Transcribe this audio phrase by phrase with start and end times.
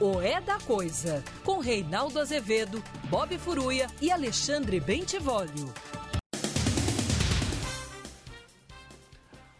[0.00, 5.70] o É da Coisa, com Reinaldo Azevedo, Bob Furuia e Alexandre Bentivolio.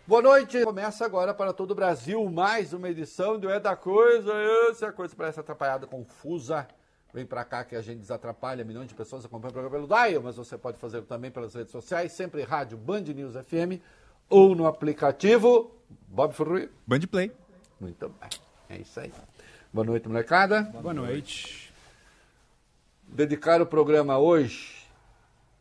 [0.07, 0.65] Boa noite.
[0.65, 4.33] Começa agora para todo o Brasil mais uma edição do É da Coisa.
[4.75, 6.67] Se a coisa parece atrapalhada, confusa,
[7.13, 8.65] vem para cá que a gente desatrapalha.
[8.65, 11.71] Milhões de pessoas acompanham o programa pelo Dial, mas você pode fazer também pelas redes
[11.71, 13.79] sociais, sempre rádio Band News FM
[14.31, 15.71] ou no aplicativo
[16.09, 16.71] Bob Furui.
[16.87, 17.31] Band Play.
[17.79, 18.31] Muito bem.
[18.71, 19.13] É isso aí.
[19.73, 20.63] Boa noite, molecada.
[20.63, 21.73] Boa noite.
[23.07, 24.85] Dedicar o programa hoje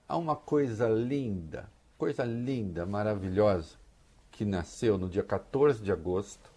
[0.07, 3.75] a uma coisa linda, coisa linda, maravilhosa,
[4.31, 6.49] que nasceu no dia 14 de agosto,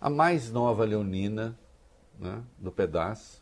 [0.00, 1.56] a mais nova leonina
[2.18, 3.40] né, do pedaço,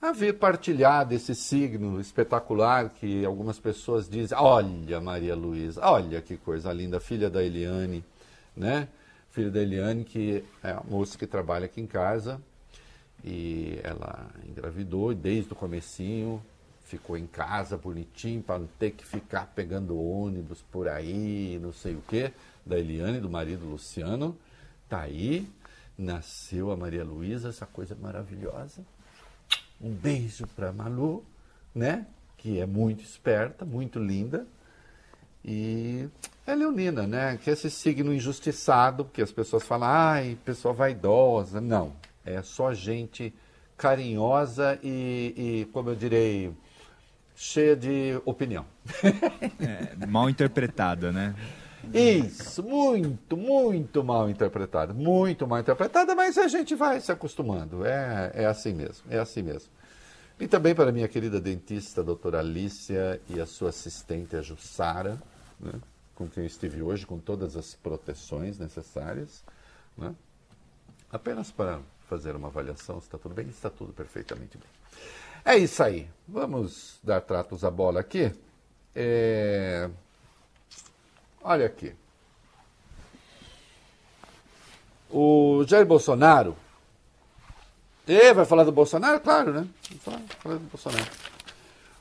[0.00, 6.72] havia partilhado esse signo espetacular que algumas pessoas dizem, olha Maria Luísa, olha que coisa
[6.72, 8.02] linda, filha da Eliane,
[8.56, 8.88] né?
[9.32, 12.38] Filha da Eliane, que é a moça que trabalha aqui em casa,
[13.24, 16.42] e ela engravidou e desde o comecinho
[16.84, 21.94] ficou em casa bonitinho para não ter que ficar pegando ônibus por aí, não sei
[21.94, 22.30] o que,
[22.66, 24.36] da Eliane, do marido Luciano.
[24.86, 25.48] Tá aí,
[25.96, 28.84] nasceu a Maria Luísa, essa coisa maravilhosa.
[29.80, 31.24] Um beijo para Malu,
[31.74, 32.06] né?
[32.36, 34.46] Que é muito esperta, muito linda.
[35.44, 36.08] E
[36.46, 37.38] é leonina, né?
[37.42, 41.60] Que é esse signo injustiçado, porque as pessoas falam, ai, pessoa vaidosa.
[41.60, 41.92] Não,
[42.24, 43.34] é só gente
[43.76, 46.52] carinhosa e, e como eu direi,
[47.34, 48.64] cheia de opinião.
[49.60, 51.34] É, mal interpretada, né?
[51.92, 54.92] Isso, muito, muito mal interpretada.
[54.92, 57.84] Muito mal interpretada, mas a gente vai se acostumando.
[57.84, 59.70] É, é assim mesmo, é assim mesmo.
[60.38, 65.20] E também para a minha querida dentista, doutora Alicia, e a sua assistente, a Jussara,
[65.62, 65.80] né,
[66.14, 69.44] com quem estive hoje, com todas as proteções necessárias.
[69.96, 70.14] Né,
[71.10, 74.68] apenas para fazer uma avaliação se está tudo bem, está tudo perfeitamente bem.
[75.44, 76.08] É isso aí.
[76.28, 78.32] Vamos dar tratos à bola aqui.
[78.94, 79.88] É...
[81.42, 81.94] Olha aqui.
[85.10, 86.56] O Jair Bolsonaro.
[88.06, 89.20] E vai falar do Bolsonaro?
[89.20, 89.68] Claro, né?
[90.00, 91.10] Falar do Bolsonaro.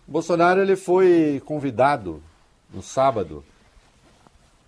[0.08, 2.22] O Bolsonaro ele foi convidado
[2.74, 3.44] no sábado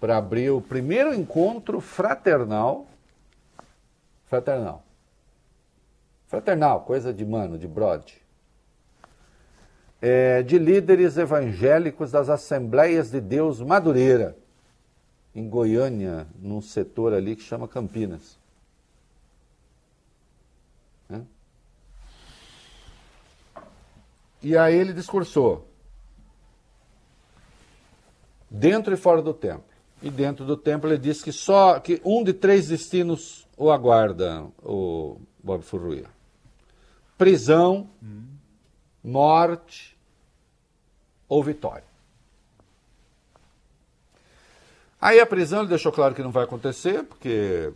[0.04, 2.88] para abrir o primeiro encontro fraternal.
[4.26, 4.84] Fraternal.
[6.28, 8.22] Fraternal, coisa de mano, de brode.
[10.02, 14.36] É, de líderes evangélicos das Assembleias de Deus Madureira,
[15.34, 18.38] em Goiânia, num setor ali que chama Campinas.
[21.10, 21.22] É?
[24.42, 25.66] E aí ele discursou,
[28.52, 29.72] dentro e fora do templo.
[30.04, 34.46] E dentro do templo ele disse que só que um de três destinos o aguarda,
[34.62, 36.08] o Bob Furruia.
[37.18, 38.26] Prisão, hum.
[39.02, 39.98] morte
[41.30, 41.86] ou vitória.
[45.00, 47.72] Aí a prisão ele deixou claro que não vai acontecer, porque.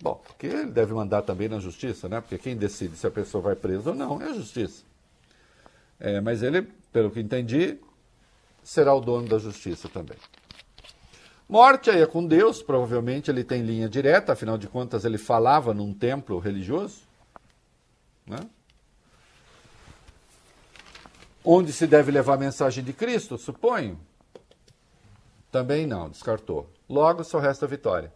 [0.00, 2.20] Bom, porque ele deve mandar também na justiça, né?
[2.20, 4.84] Porque quem decide se a pessoa vai presa ou não é a justiça.
[6.00, 6.62] É, mas ele,
[6.92, 7.78] pelo que entendi,
[8.62, 10.16] será o dono da justiça também.
[11.48, 15.72] Morte aí é com Deus, provavelmente ele tem linha direta, afinal de contas ele falava
[15.72, 17.00] num templo religioso.
[18.26, 18.38] Né?
[21.42, 23.98] Onde se deve levar a mensagem de Cristo, suponho.
[25.50, 26.70] Também não, descartou.
[26.86, 28.12] Logo só resta a vitória.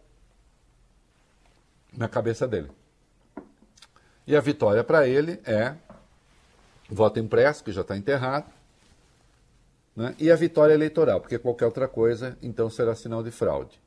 [1.91, 2.69] Na cabeça dele.
[4.27, 5.75] E a vitória para ele é
[6.87, 8.45] voto impresso, que já está enterrado,
[9.95, 10.15] Né?
[10.19, 13.79] E a vitória eleitoral, porque qualquer outra coisa, então será sinal de fraude.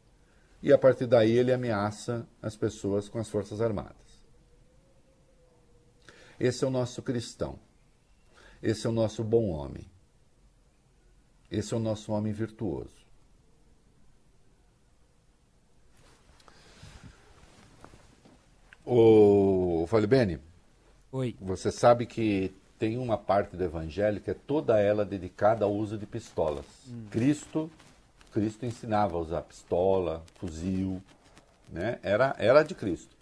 [0.63, 3.95] E a partir daí ele ameaça as pessoas com as Forças Armadas.
[6.39, 7.59] Esse é o nosso cristão.
[8.63, 9.91] Esse é o nosso bom homem.
[11.51, 13.07] Esse é o nosso homem virtuoso.
[18.85, 20.39] O Falibene,
[21.11, 21.37] Oi.
[21.41, 25.97] você sabe que tem uma parte do evangelho que é toda ela dedicada ao uso
[25.97, 26.65] de pistolas.
[27.11, 27.71] Cristo,
[28.33, 31.03] Cristo ensinava a usar pistola, fuzil,
[31.71, 31.99] né?
[32.03, 33.15] Era era de Cristo,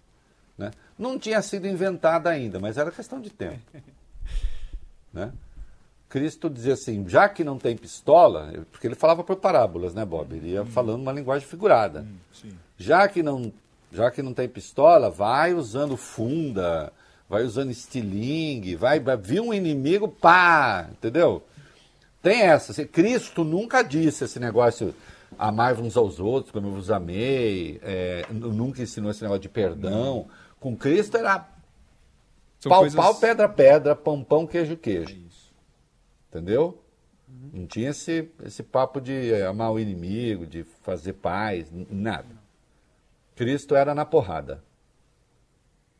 [0.57, 0.71] né?
[0.97, 3.61] Não tinha sido inventada ainda, mas era questão de tempo,
[5.13, 5.31] né?
[6.09, 10.33] Cristo dizia assim, já que não tem pistola, porque ele falava por parábolas, né, Bob?
[10.33, 12.05] Ele ia falando uma linguagem figurada.
[12.77, 13.51] Já que não,
[13.91, 16.93] já que não tem pistola, vai usando funda,
[17.29, 21.43] vai usando estilingue, vai, vai vir um inimigo, pá, entendeu?
[22.21, 22.71] Tem essa.
[22.71, 24.93] assim, Cristo nunca disse esse negócio
[25.37, 30.27] amar uns aos outros como eu vos amei, é, nunca ensinou esse negócio de perdão.
[30.59, 31.47] Com Cristo era
[32.59, 35.15] São pau, coisas- pau, pedra, pedra, pão, pão, queijo, queijo.
[36.29, 36.81] Entendeu?
[37.53, 42.27] Não tinha esse, esse papo de eh, amar o inimigo, de fazer paz, nada.
[43.35, 44.63] Cristo era na porrada.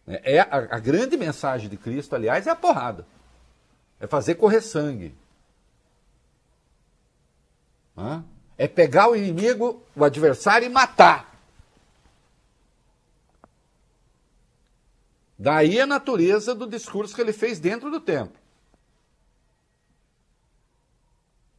[0.08, 3.06] É, é a, a grande mensagem de Cristo, aliás, é a porrada.
[4.00, 5.16] É fazer correr sangue.
[8.58, 11.34] É pegar o inimigo, o adversário e matar.
[15.38, 18.40] Daí a natureza do discurso que ele fez dentro do templo.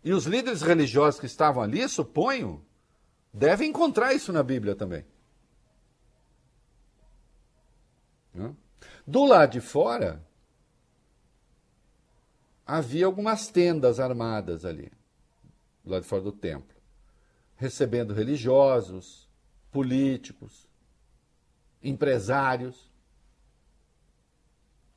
[0.03, 2.65] E os líderes religiosos que estavam ali, suponho,
[3.33, 5.05] devem encontrar isso na Bíblia também.
[8.37, 8.55] Né?
[9.06, 10.23] Do lado de fora,
[12.67, 14.93] havia algumas tendas armadas ali,
[15.83, 16.77] do lado de fora do templo,
[17.56, 19.29] recebendo religiosos,
[19.73, 20.69] políticos,
[21.83, 22.91] empresários.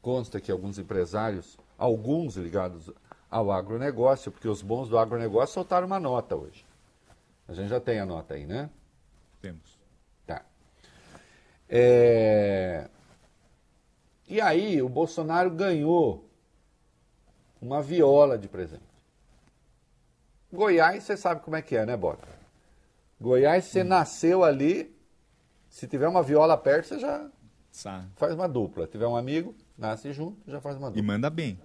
[0.02, 2.92] Consta que alguns empresários, alguns ligados
[3.30, 6.66] ao agronegócio, porque os bons do agronegócio soltaram uma nota hoje.
[7.48, 8.70] A gente já tem a nota aí, né?
[9.42, 9.78] Temos.
[10.26, 10.44] Tá.
[11.68, 12.90] É,
[14.30, 16.30] E aí, o Bolsonaro ganhou
[17.62, 18.84] uma viola de presente.
[20.54, 22.28] Goiás, você sabe como é que é, né, Bota?
[23.20, 24.96] Goiás, você nasceu ali,
[25.70, 27.30] se tiver uma viola perto, você já
[27.72, 28.86] Sa- faz uma dupla.
[28.86, 31.04] Se tiver um amigo, nasce junto, já faz uma E dupla.
[31.04, 31.60] manda bem.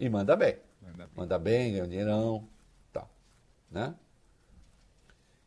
[0.00, 0.56] E manda bem.
[0.82, 1.06] Manda bem.
[1.14, 2.48] Manda bem, ganha um dinheirão,
[2.92, 3.08] tal,
[3.70, 3.94] né?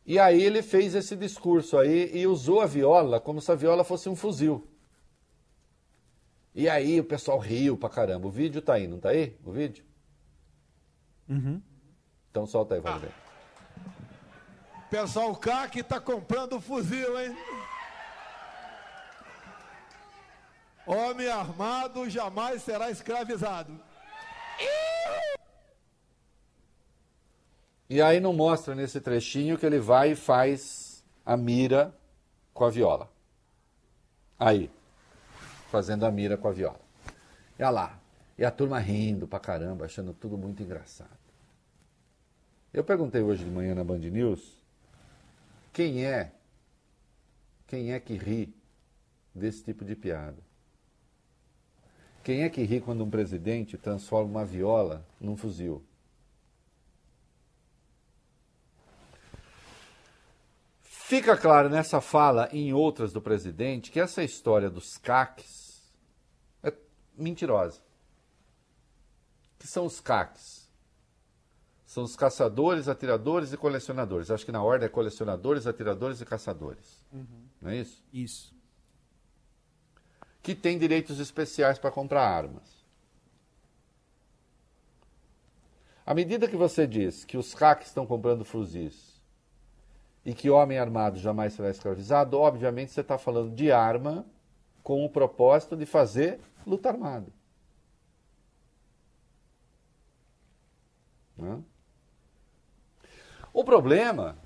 [0.06, 3.84] E aí ele fez esse discurso aí e usou a viola como se a viola
[3.84, 4.66] fosse um fuzil.
[6.54, 8.26] E aí o pessoal riu pra caramba.
[8.26, 9.38] O vídeo tá aí, não tá aí?
[9.44, 9.84] O vídeo?
[12.30, 13.12] Então solta aí, Wagner.
[14.90, 17.36] Pessoal, o CAC tá comprando fuzil, hein?
[20.84, 23.78] Homem armado jamais será escravizado.
[27.88, 31.94] E aí não mostra nesse trechinho que ele vai e faz a mira
[32.52, 33.08] com a viola.
[34.36, 34.70] Aí,
[35.70, 36.80] fazendo a mira com a viola.
[37.58, 38.00] E olha lá.
[38.36, 41.18] E a turma rindo pra caramba, achando tudo muito engraçado.
[42.72, 44.58] Eu perguntei hoje de manhã na Band News
[45.72, 46.32] quem é,
[47.66, 48.54] quem é que ri
[49.34, 50.38] desse tipo de piada.
[52.24, 55.84] Quem é que ri quando um presidente transforma uma viola num fuzil?
[60.82, 65.59] Fica claro nessa fala e em outras do presidente que essa história dos é
[67.20, 67.80] mentirosa.
[69.58, 70.68] Que são os CACs?
[71.84, 74.30] São os caçadores, atiradores e colecionadores.
[74.30, 77.04] Acho que na ordem é colecionadores, atiradores e caçadores.
[77.60, 78.02] Não é isso?
[78.12, 78.54] Isso.
[80.42, 82.80] Que tem direitos especiais para comprar armas.
[86.06, 89.20] À medida que você diz que os CACs estão comprando fuzis
[90.24, 94.24] e que homem armado jamais será escravizado, obviamente você está falando de arma
[94.82, 97.32] com o propósito de fazer luta armada.
[101.36, 101.62] Né?
[103.52, 104.38] O problema,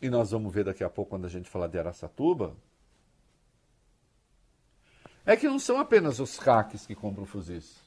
[0.00, 2.56] e nós vamos ver daqui a pouco quando a gente falar de Araçatuba,
[5.24, 7.80] é que não são apenas os CACs que compram fuzis.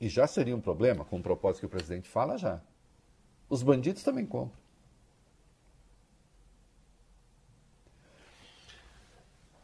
[0.00, 2.60] E já seria um problema, com o propósito que o presidente fala já.
[3.48, 4.67] Os bandidos também compram.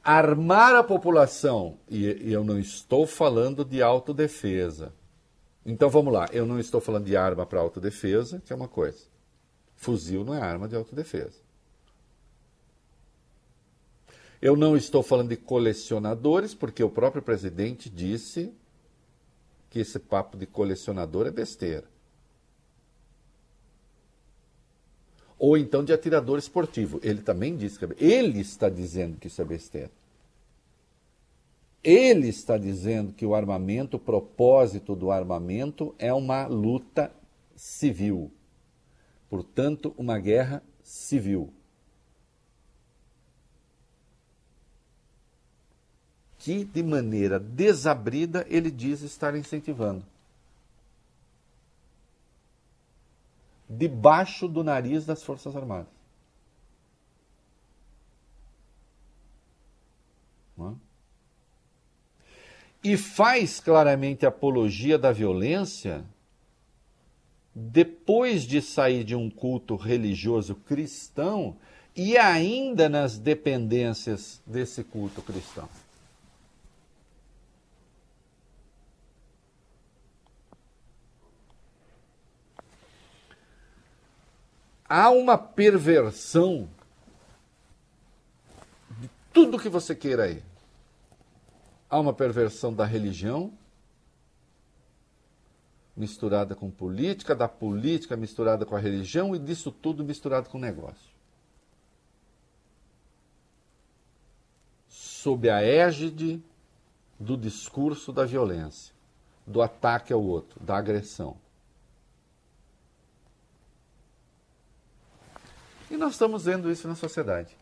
[0.05, 4.93] Armar a população, e, eu não estou falando de autodefesa,
[5.65, 9.07] Então vamos lá, eu não estou falando de arma para autodefesa, que é uma coisa.
[9.77, 11.43] Fuzil não é arma de autodefesa.
[14.43, 18.53] Eu não estou falando de colecionadores, porque o próprio presidente disse
[19.71, 21.94] que esse papo de colecionador é besteira.
[25.47, 26.99] Ou então de atirador esportivo.
[27.03, 29.91] Ele também disse que é Ele está dizendo que isso é besteira.
[31.83, 37.13] Ele está dizendo que o armamento, o propósito do armamento é uma luta
[37.55, 38.31] civil.
[39.29, 41.53] Portanto, uma guerra civil.
[46.39, 50.07] Que, de maneira desabrida, ele diz estar incentivando.
[53.69, 55.93] Debaixo do nariz das Forças Armadas.
[60.59, 60.85] É?
[62.85, 66.05] e faz claramente apologia da violência
[67.55, 71.57] depois de sair de um culto religioso cristão
[71.97, 75.67] e ainda nas dependências desse culto cristão.
[84.89, 86.69] Há uma perversão
[88.99, 90.43] de tudo que você queira aí
[91.95, 93.53] há uma perversão da religião
[95.97, 101.15] misturada com política, da política misturada com a religião e disso tudo misturado com negócio.
[104.89, 106.43] Sob a égide
[107.19, 108.93] do discurso da violência,
[109.47, 111.37] do ataque ao outro, da agressão.
[115.91, 117.57] E nós estamos vendo isso na sociedade.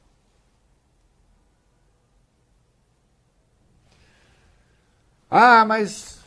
[5.30, 6.20] Ah, mas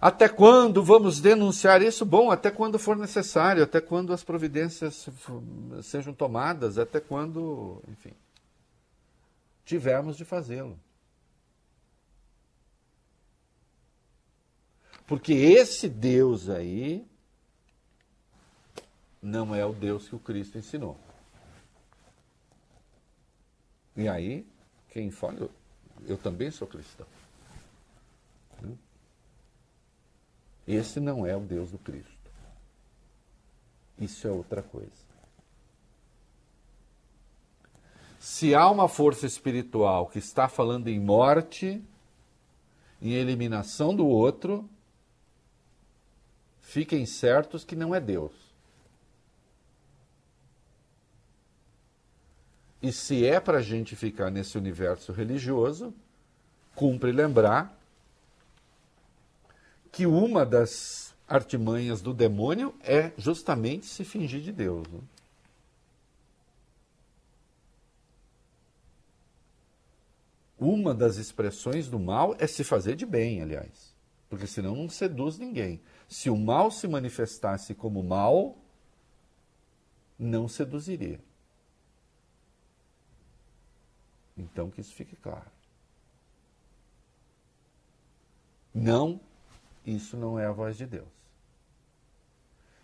[0.00, 2.04] até quando vamos denunciar isso?
[2.04, 5.08] Bom, até quando for necessário, até quando as providências
[5.82, 8.12] sejam tomadas, até quando, enfim,
[9.64, 10.78] tivermos de fazê-lo.
[15.06, 17.06] Porque esse Deus aí
[19.22, 20.98] não é o Deus que o Cristo ensinou.
[24.00, 24.46] E aí,
[24.88, 25.50] quem fala, eu,
[26.08, 27.06] eu também sou cristão.
[30.66, 32.30] Esse não é o Deus do Cristo.
[33.98, 35.10] Isso é outra coisa.
[38.18, 41.84] Se há uma força espiritual que está falando em morte,
[43.02, 44.66] em eliminação do outro,
[46.62, 48.49] fiquem certos que não é Deus.
[52.82, 55.92] E se é para a gente ficar nesse universo religioso,
[56.74, 57.78] cumpre lembrar
[59.92, 64.86] que uma das artimanhas do demônio é justamente se fingir de Deus.
[64.88, 65.00] Né?
[70.58, 73.94] Uma das expressões do mal é se fazer de bem, aliás,
[74.28, 75.80] porque senão não seduz ninguém.
[76.08, 78.58] Se o mal se manifestasse como mal,
[80.18, 81.18] não seduziria.
[84.40, 85.50] Então que isso fique claro.
[88.74, 89.20] Não
[89.84, 91.08] isso não é a voz de Deus.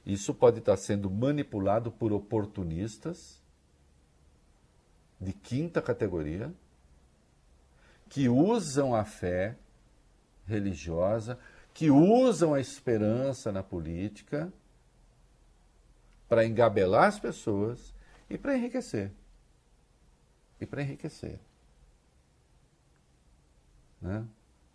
[0.04, 3.40] Isso pode estar sendo manipulado por oportunistas
[5.20, 6.52] de quinta categoria
[8.08, 9.56] que usam a fé
[10.46, 11.38] religiosa,
[11.74, 14.52] que usam a esperança na política
[16.28, 17.94] para engabelar as pessoas
[18.30, 19.12] e para enriquecer.
[20.60, 21.38] E para enriquecer.
[24.00, 24.26] Né?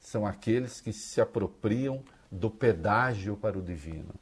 [0.02, 4.14] são aqueles que se apropriam do pedágio para o divino.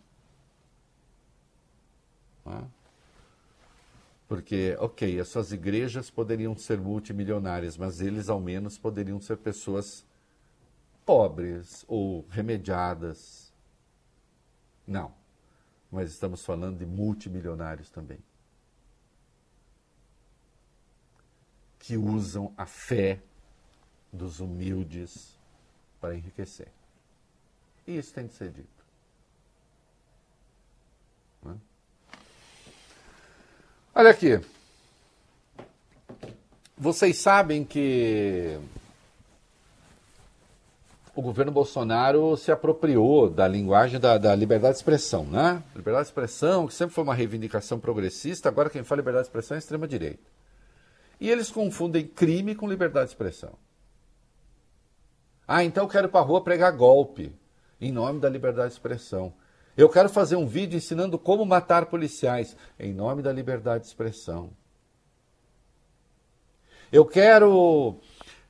[2.45, 2.63] É?
[4.27, 10.05] Porque, ok, as suas igrejas poderiam ser multimilionárias, mas eles ao menos poderiam ser pessoas
[11.05, 13.51] pobres ou remediadas.
[14.85, 15.11] Não.
[15.91, 18.19] Mas estamos falando de multimilionários também.
[21.79, 23.19] Que usam a fé
[24.12, 25.38] dos humildes
[26.00, 26.67] para enriquecer.
[27.88, 28.86] E isso tem de ser dito.
[31.43, 31.55] Né?
[33.95, 34.39] Olha aqui.
[36.77, 38.57] Vocês sabem que
[41.13, 45.62] o governo Bolsonaro se apropriou da linguagem da, da, liberdade de expressão, né?
[45.75, 49.55] Liberdade de expressão, que sempre foi uma reivindicação progressista, agora quem fala liberdade de expressão
[49.55, 50.38] é extrema-direita.
[51.19, 53.53] E eles confundem crime com liberdade de expressão.
[55.47, 57.33] Ah, então eu quero ir para a rua pregar golpe.
[57.81, 59.33] em nome da liberdade de expressão.
[59.75, 64.51] Eu quero fazer um vídeo ensinando como matar policiais, em nome da liberdade de expressão.
[66.91, 67.97] Eu quero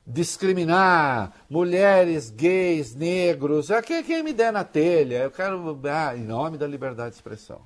[0.04, 5.22] discriminar mulheres, gays, negros, é quem, quem me der na telha.
[5.22, 7.64] Eu quero, ah, em nome da liberdade de expressão.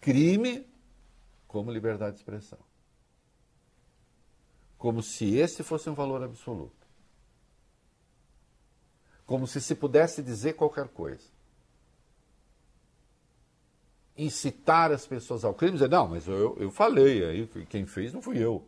[0.00, 0.66] Crime
[1.46, 2.58] como liberdade de expressão.
[4.78, 6.86] Como se esse fosse um valor absoluto.
[9.26, 11.28] Como se se pudesse dizer qualquer coisa.
[14.16, 18.22] Incitar as pessoas ao crime, dizer, não, mas eu, eu falei, aí quem fez não
[18.22, 18.66] fui eu.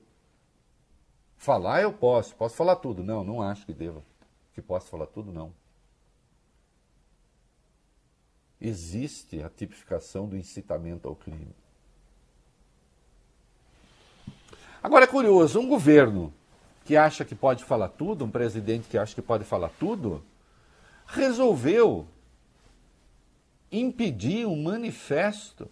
[1.39, 3.03] Falar eu posso, posso falar tudo.
[3.03, 4.05] Não, não acho que deva.
[4.53, 5.55] Que possa falar tudo, não.
[8.61, 11.55] Existe a tipificação do incitamento ao crime.
[14.83, 16.33] Agora é curioso, um governo
[16.85, 20.23] que acha que pode falar tudo, um presidente que acha que pode falar tudo,
[21.07, 22.07] resolveu
[23.71, 25.71] impedir um manifesto,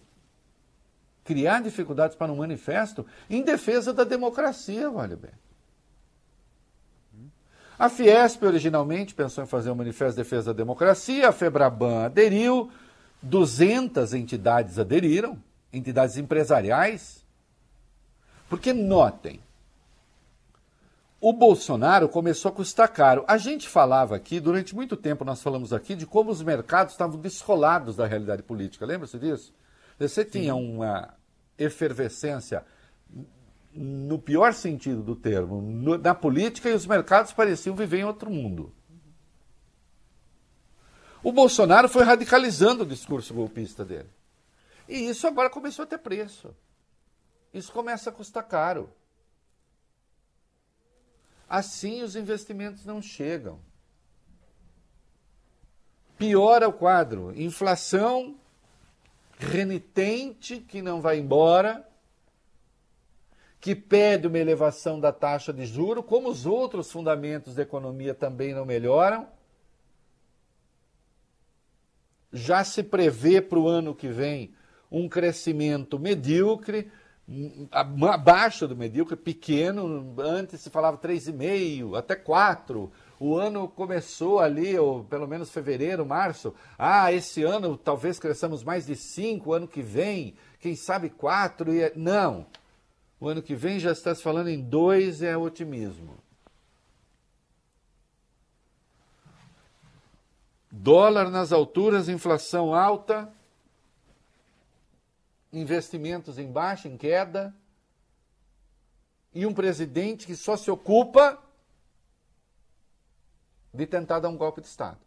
[1.23, 5.31] criar dificuldades para um manifesto em defesa da democracia, vale bem.
[7.77, 12.69] A Fiesp originalmente pensou em fazer um manifesto de defesa da democracia, a Febraban aderiu,
[13.21, 17.25] 200 entidades aderiram, entidades empresariais.
[18.49, 19.39] Porque notem,
[21.21, 23.23] o Bolsonaro começou a custar caro.
[23.27, 27.19] A gente falava aqui, durante muito tempo nós falamos aqui, de como os mercados estavam
[27.19, 28.85] descolados da realidade política.
[28.85, 29.53] Lembra-se disso?
[29.99, 31.13] Você tinha uma
[31.57, 32.65] efervescência
[33.73, 38.31] no pior sentido do termo, no, na política e os mercados pareciam viver em outro
[38.31, 38.73] mundo.
[41.21, 44.09] O Bolsonaro foi radicalizando o discurso golpista dele.
[44.87, 46.55] E isso agora começou a ter preço.
[47.53, 48.91] Isso começa a custar caro.
[51.47, 53.59] Assim os investimentos não chegam.
[56.17, 57.33] Piora o quadro.
[57.39, 58.37] Inflação
[59.39, 61.89] renitente que não vai embora
[63.59, 68.53] que pede uma elevação da taxa de juro, como os outros fundamentos da economia também
[68.53, 69.27] não melhoram.
[72.31, 74.53] Já se prevê para o ano que vem
[74.89, 76.89] um crescimento medíocre,
[77.71, 80.15] abaixo do medíocre, pequeno.
[80.19, 82.91] Antes se falava 3,5, até 4.
[83.19, 86.53] O ano começou ali, ou pelo menos fevereiro, março.
[86.77, 91.73] Ah, esse ano talvez cresçamos mais de 5, ano que vem, quem sabe 4.
[91.73, 91.81] E...
[91.81, 92.45] É, não.
[93.19, 96.17] O ano que vem já está se falando em dois é otimismo.
[100.71, 103.29] Dólar nas alturas, inflação alta,
[105.51, 107.55] investimentos em baixa, em queda,
[109.33, 111.41] e um presidente que só se ocupa
[113.73, 114.99] de tentar dar um golpe de Estado.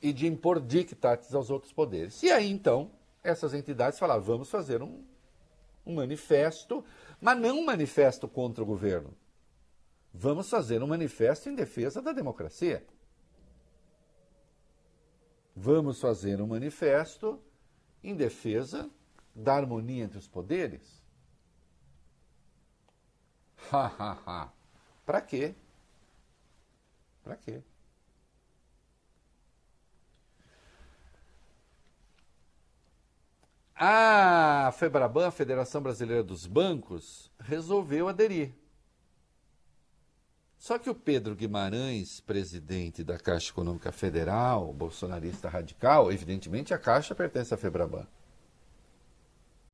[0.00, 2.22] E de impor dictates aos outros poderes.
[2.22, 2.90] E aí, então,
[3.22, 5.02] essas entidades falaram: vamos fazer um,
[5.84, 6.84] um manifesto,
[7.20, 9.12] mas não um manifesto contra o governo.
[10.12, 12.86] Vamos fazer um manifesto em defesa da democracia.
[15.60, 17.42] Vamos fazer um manifesto
[18.02, 18.88] em defesa
[19.34, 21.02] da harmonia entre os poderes.
[23.72, 24.52] Ha, ha, ha.
[25.04, 25.54] Para quê?
[27.24, 27.60] Para quê?
[33.74, 38.54] A FEBRABAN, a Federação Brasileira dos Bancos, resolveu aderir.
[40.58, 47.14] Só que o Pedro Guimarães, presidente da Caixa Econômica Federal, bolsonarista radical, evidentemente a Caixa
[47.14, 48.06] pertence à FEBRABAN.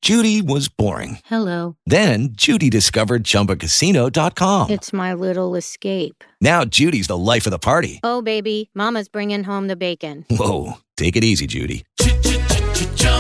[0.03, 1.19] Judy was boring.
[1.25, 1.77] Hello.
[1.87, 4.69] Then Judy discovered ChumbaCasino.com.
[4.69, 6.23] It's my little escape.
[6.43, 8.01] Now Judy's the life of the party.
[8.05, 10.27] Oh, baby, mama's bringing home the bacon.
[10.29, 11.87] Whoa, take it easy, Judy.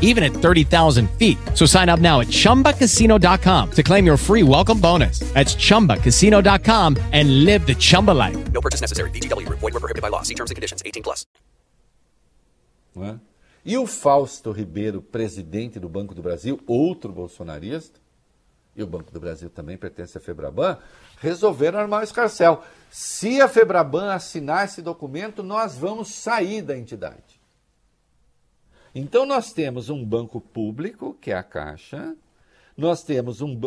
[0.00, 1.36] even at 30,000 feet.
[1.54, 5.18] So sign up now at chumbacasino.com to claim your free welcome bonus.
[5.34, 8.52] That's chumbacasino.com and live the Chumba life.
[8.52, 9.10] No purchase necessary.
[9.10, 9.46] VGW.
[9.48, 10.22] Void were prohibited by law.
[10.22, 10.82] See terms and conditions.
[10.86, 11.26] 18 plus.
[12.94, 13.18] Não é?
[13.64, 17.98] e o Fausto Ribeiro, presidente do Banco do Brasil, outro bolsonarista,
[18.76, 20.76] e o Banco do Brasil também pertence à Febraban,
[21.18, 22.62] resolveram armar o escarcel.
[22.90, 27.33] Se a Febraban assinar esse documento, nós vamos sair da entidade.
[28.94, 32.16] Então nós temos um banco público, que é a Caixa,
[32.76, 33.58] nós temos um,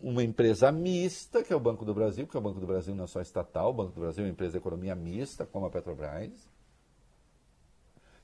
[0.00, 3.04] uma empresa mista, que é o Banco do Brasil, porque o Banco do Brasil não
[3.04, 5.70] é só estatal, o Banco do Brasil é uma empresa de economia mista, como a
[5.70, 6.30] Petrobras,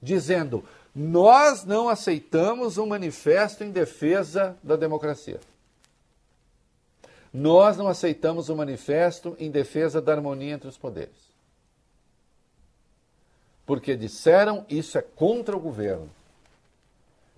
[0.01, 5.41] dizendo: nós não aceitamos um manifesto em defesa da democracia.
[7.33, 11.29] Nós não aceitamos um manifesto em defesa da harmonia entre os poderes.
[13.67, 16.09] Porque disseram isso é contra o governo.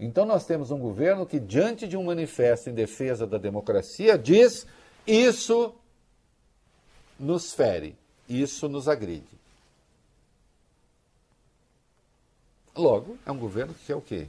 [0.01, 4.67] Então nós temos um governo que, diante de um manifesto em defesa da democracia, diz
[5.07, 5.75] isso
[7.19, 7.95] nos fere,
[8.27, 9.39] isso nos agride.
[12.75, 14.27] Logo, é um governo que quer o quê?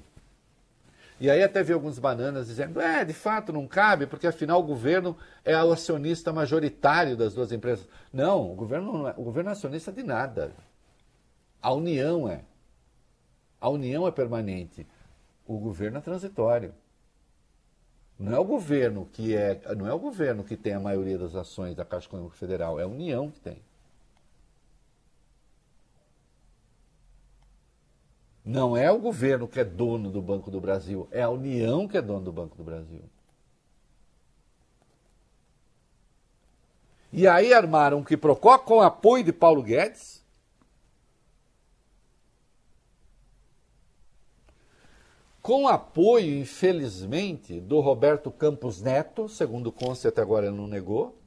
[1.22, 4.64] E aí até vi alguns bananas dizendo, é, de fato não cabe, porque afinal o
[4.64, 7.88] governo é o acionista majoritário das duas empresas.
[8.12, 10.52] Não, o governo não é, o governo é acionista de nada.
[11.62, 12.42] A União é.
[13.62, 14.86] A União é permanente.
[15.52, 16.74] O governo é transitório.
[18.18, 21.36] Não é o governo que é, não é o governo que tem a maioria das
[21.36, 23.62] ações da Caixa Econômica Federal, é a União que tem.
[28.46, 31.98] Não é o governo que é dono do Banco do Brasil, é a União que
[31.98, 33.04] é dono do Banco do Brasil.
[37.12, 40.21] E aí armaram um quiprocó com apoio de Paulo Guedes.
[45.42, 51.18] Com apoio, infelizmente, do Roberto Campos Neto, segundo consta até agora ele não negou,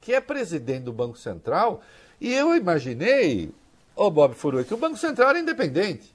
[0.00, 1.82] que é presidente do Banco Central,
[2.20, 3.52] e eu imaginei,
[3.94, 6.14] Ô, Bob Furui, que o Banco Central era independente.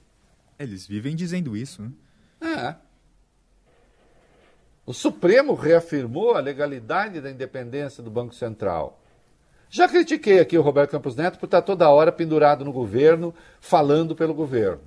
[0.58, 1.92] Eles vivem dizendo isso, né?
[2.40, 2.74] É.
[4.84, 9.00] O Supremo reafirmou a legalidade da independência do Banco Central.
[9.70, 14.16] Já critiquei aqui o Roberto Campos Neto por estar toda hora pendurado no governo, falando
[14.16, 14.80] pelo governo.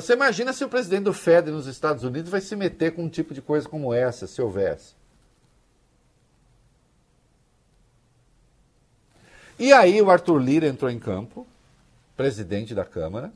[0.00, 3.08] Você imagina se o presidente do Fed nos Estados Unidos vai se meter com um
[3.10, 4.94] tipo de coisa como essa, se houvesse.
[9.58, 11.46] E aí o Arthur Lira entrou em campo,
[12.16, 13.32] presidente da Câmara,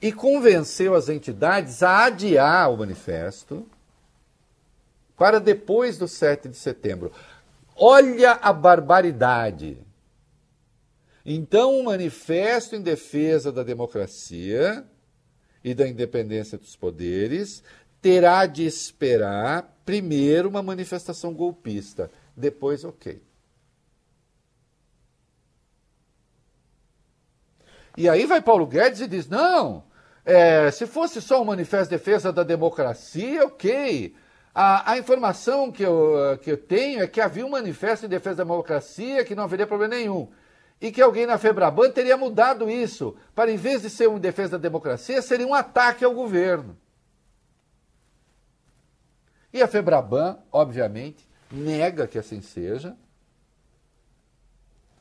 [0.00, 3.66] e convenceu as entidades a adiar o manifesto
[5.16, 7.10] para depois do 7 de setembro.
[7.74, 9.76] Olha a barbaridade.
[11.24, 14.84] Então, o manifesto em defesa da democracia
[15.62, 17.62] e da independência dos poderes
[18.02, 23.22] terá de esperar primeiro uma manifestação golpista, depois, ok.
[27.96, 29.84] E aí vai Paulo Guedes e diz: não,
[30.24, 34.14] é, se fosse só um manifesto de defesa da democracia, ok.
[34.54, 38.36] A, a, informação que eu, que eu tenho é que havia um manifesto em defesa
[38.36, 40.28] da democracia que não haveria problema nenhum.
[40.80, 44.58] E que alguém na Febraban teria mudado isso, para em vez de ser um defesa
[44.58, 46.76] da democracia, seria um ataque ao governo.
[49.52, 52.96] E a Febraban, obviamente, nega que assim seja,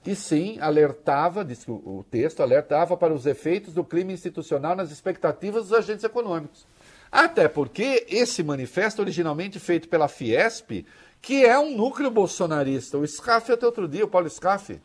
[0.06, 5.64] e sim alertava, diz o texto, alertava para os efeitos do crime institucional nas expectativas
[5.64, 6.68] dos agentes econômicos.
[7.10, 10.86] Até porque esse manifesto, originalmente feito pela Fiesp,
[11.22, 14.82] que é um núcleo bolsonarista, o Scaff até outro dia, o Paulo Scaff,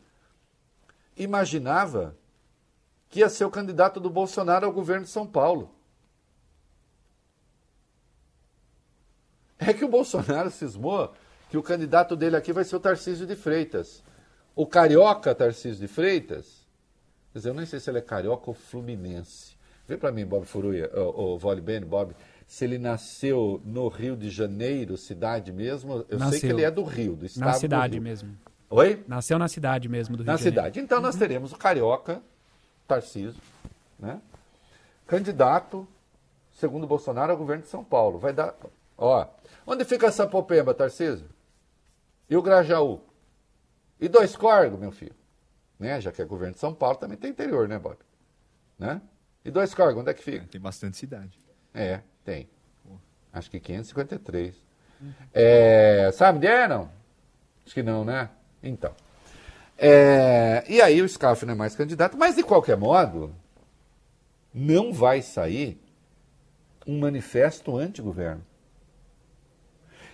[1.19, 2.17] imaginava
[3.09, 5.71] que ia ser o candidato do Bolsonaro ao governo de São Paulo.
[9.59, 11.13] É que o Bolsonaro cismou
[11.51, 14.03] que o candidato dele aqui vai ser o Tarcísio de Freitas.
[14.55, 16.67] O carioca Tarcísio de Freitas,
[17.33, 19.57] quer dizer, eu nem sei se ele é carioca ou fluminense.
[19.87, 22.15] Vê para mim, Bob Furuia, o, Vole Ben, Bob,
[22.47, 26.05] se ele nasceu no Rio de Janeiro, cidade mesmo.
[26.09, 26.39] Eu nasceu.
[26.39, 28.37] sei que ele é do Rio, do estado Na cidade mesmo.
[28.71, 29.03] Oi?
[29.09, 30.61] Nasceu na cidade mesmo do Rio Na de Janeiro.
[30.63, 30.81] cidade.
[30.81, 31.21] Então nós Uhum.
[31.21, 32.23] teremos o carioca
[32.87, 33.41] Tarcísio,
[33.99, 34.21] né?
[35.07, 35.87] candidato,
[36.53, 38.19] segundo Bolsonaro, ao governo de São Paulo.
[38.19, 38.55] Vai dar.
[38.97, 39.27] Ó,
[39.67, 41.29] onde fica essa Sapopemba, Tarcísio?
[42.29, 43.01] E o Grajaú?
[44.01, 45.15] E dois corgos, meu filho?
[45.79, 46.01] Né?
[46.01, 47.97] Já que é governo de São Paulo, também tem interior, né, Bob?
[48.79, 49.01] Né?
[49.45, 50.47] E dois corgos, onde é que fica?
[50.47, 51.39] Tem bastante cidade.
[51.73, 52.49] É, tem.
[53.33, 54.55] Acho que 553.
[55.33, 56.91] É, sabe onde é, não?
[57.65, 58.29] Acho que não, né?
[58.63, 58.93] Então.
[59.77, 63.33] É, e aí o Scaff não é mais candidato, mas de qualquer modo,
[64.53, 65.81] não vai sair
[66.87, 68.45] um manifesto anti-governo.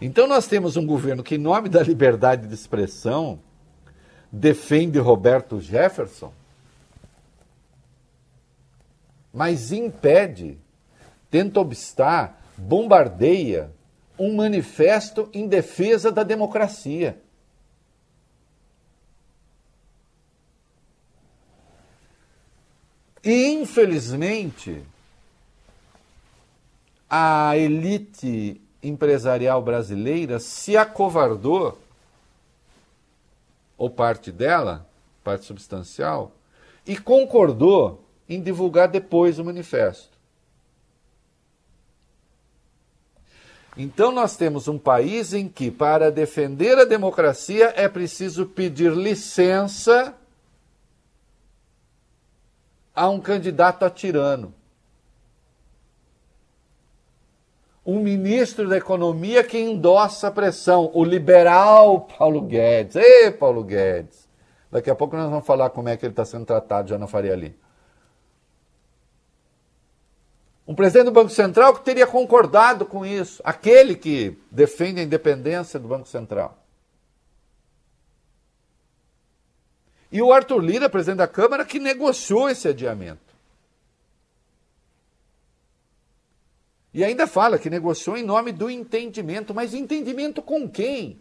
[0.01, 3.41] Então nós temos um governo que, em nome da liberdade de expressão,
[4.31, 6.33] defende Roberto Jefferson,
[9.33, 10.59] mas impede,
[11.31, 13.71] tenta obstar, bombardeia
[14.19, 17.21] um manifesto em defesa da democracia.
[23.25, 24.83] Infelizmente,
[27.09, 31.79] a elite empresarial brasileira se acovardou,
[33.79, 34.87] ou parte dela,
[35.23, 36.33] parte substancial,
[36.87, 40.15] e concordou em divulgar depois o manifesto.
[43.77, 50.15] Então, nós temos um país em que, para defender a democracia, é preciso pedir licença
[52.95, 54.55] a um candidato a tirano.
[57.85, 62.97] Um ministro da Economia que endossa a pressão, o liberal Paulo Guedes.
[62.97, 64.27] Ei, Paulo Guedes!
[64.71, 67.07] Daqui a pouco nós vamos falar como é que ele está sendo tratado já na
[67.07, 67.57] Faria ali.
[70.67, 75.79] Um presidente do Banco Central que teria concordado com isso, aquele que defende a independência
[75.79, 76.64] do Banco Central.
[80.15, 83.35] E o Arthur Lira, presidente da Câmara, que negociou esse adiamento.
[86.93, 91.21] E ainda fala que negociou em nome do entendimento, mas entendimento com quem?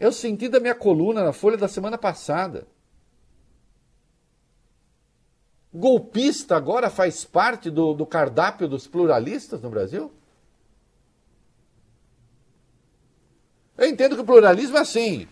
[0.00, 2.66] Eu senti da minha coluna na Folha da semana passada.
[5.72, 10.12] Golpista agora faz parte do, do cardápio dos pluralistas no Brasil?
[13.78, 15.28] Eu entendo que o pluralismo é assim.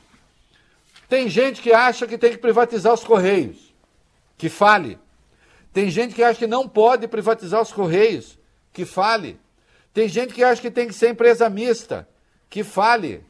[1.11, 3.75] Tem gente que acha que tem que privatizar os Correios.
[4.39, 4.97] Que fale.
[5.73, 8.39] Tem gente que acha que não pode privatizar os Correios.
[8.73, 9.41] Que fale.
[9.93, 12.09] Tem gente que acha que tem que ser empresa mista.
[12.49, 13.27] Que fale.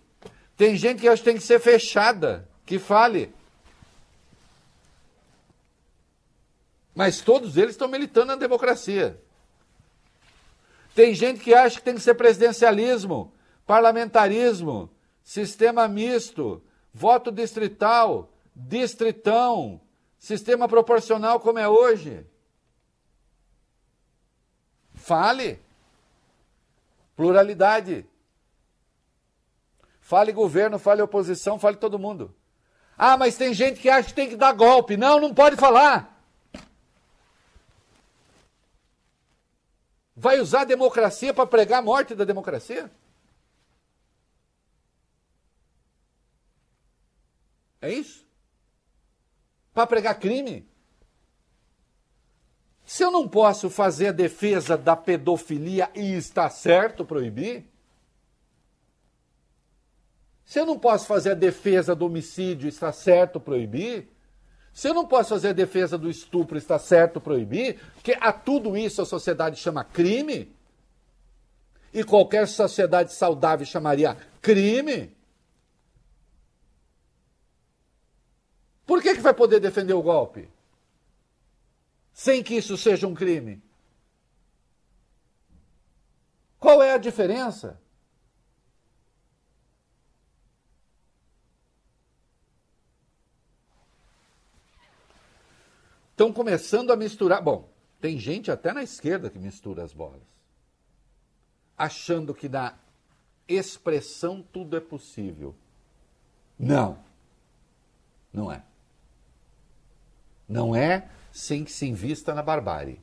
[0.59, 2.47] Tem gente que acha que tem que ser fechada.
[2.67, 3.33] Que fale.
[6.95, 9.19] Mas todos eles estão militando na democracia.
[10.95, 13.33] Tem gente que acha que tem que ser presidencialismo,
[13.67, 14.91] parlamentarismo,
[15.25, 16.63] sistema misto,
[16.93, 19.81] voto distrital, distritão,
[20.19, 22.27] sistema proporcional como é hoje.
[24.95, 25.61] Fale.
[27.17, 28.07] Pluralidade.
[30.01, 32.35] Fale governo, fale oposição, fale todo mundo.
[32.99, 34.97] Ah, mas tem gente que acha que tem que dar golpe.
[34.97, 36.21] Não, não pode falar.
[40.15, 42.91] Vai usar a democracia para pregar a morte da democracia?
[47.81, 48.27] É isso?
[49.73, 50.69] Para pregar crime?
[52.85, 57.65] Se eu não posso fazer a defesa da pedofilia e está certo proibir?
[60.45, 64.09] Se eu não posso fazer a defesa do homicídio, está certo proibir?
[64.73, 68.77] Se eu não posso fazer a defesa do estupro, está certo proibir, porque a tudo
[68.77, 70.53] isso a sociedade chama crime,
[71.93, 75.15] e qualquer sociedade saudável chamaria crime.
[78.91, 80.51] Por que, que vai poder defender o golpe?
[82.13, 83.63] Sem que isso seja um crime?
[86.59, 87.81] Qual é a diferença?
[96.11, 97.41] estão começando a misturar.
[97.41, 100.21] Bom, tem gente até na esquerda que mistura as bolas,
[101.79, 102.77] achando que na
[103.47, 105.55] expressão tudo é possível.
[106.59, 106.99] Não,
[108.33, 108.65] não é.
[110.51, 112.99] Não é sem que se invista na barbárie.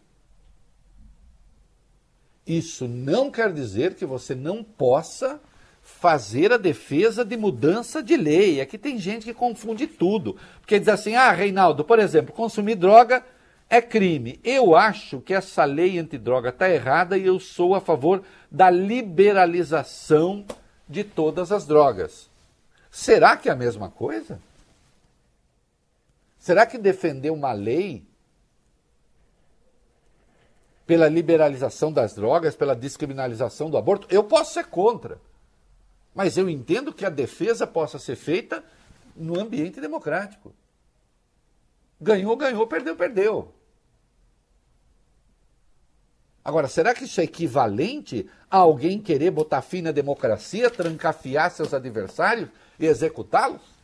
[2.45, 5.39] Isso não quer dizer que você não possa
[5.81, 8.59] fazer a defesa de mudança de lei.
[8.59, 10.35] Aqui tem gente que confunde tudo.
[10.59, 13.23] Porque diz assim: ah, Reinaldo, por exemplo, consumir droga
[13.69, 14.41] é crime.
[14.43, 20.45] Eu acho que essa lei antidroga está errada e eu sou a favor da liberalização
[20.87, 22.29] de todas as drogas.
[22.91, 24.39] Será que é a mesma coisa?
[26.47, 28.07] Será que defender uma lei
[30.85, 35.19] pela liberalização das drogas, pela descriminalização do aborto, eu posso ser contra.
[36.15, 38.63] Mas eu entendo que a defesa possa ser feita
[39.13, 40.55] no ambiente democrático.
[41.99, 43.53] Ganhou, ganhou, perdeu, perdeu.
[46.45, 51.73] Agora, será que isso é equivalente a alguém querer botar fim na democracia, trancafiar seus
[51.73, 52.47] adversários
[52.79, 53.76] e executá-los?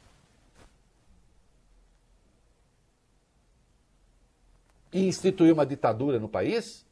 [4.93, 6.86] E instituir uma ditadura no país?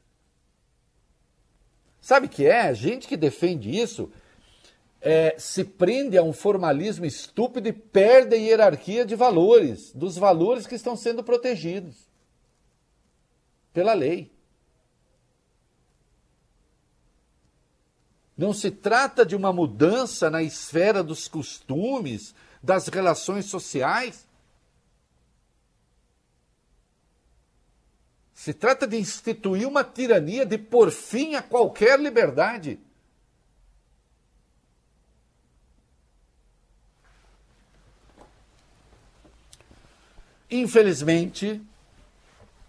[2.01, 2.73] Sabe o que é?
[2.73, 4.11] Gente que defende isso
[5.01, 10.67] é, se prende a um formalismo estúpido e perde a hierarquia de valores, dos valores
[10.67, 12.09] que estão sendo protegidos.
[13.73, 14.29] pela lei.
[18.37, 24.27] Não se trata de uma mudança na esfera dos costumes, das relações sociais.
[28.41, 32.79] Se trata de instituir uma tirania, de pôr fim a qualquer liberdade.
[40.49, 41.61] Infelizmente,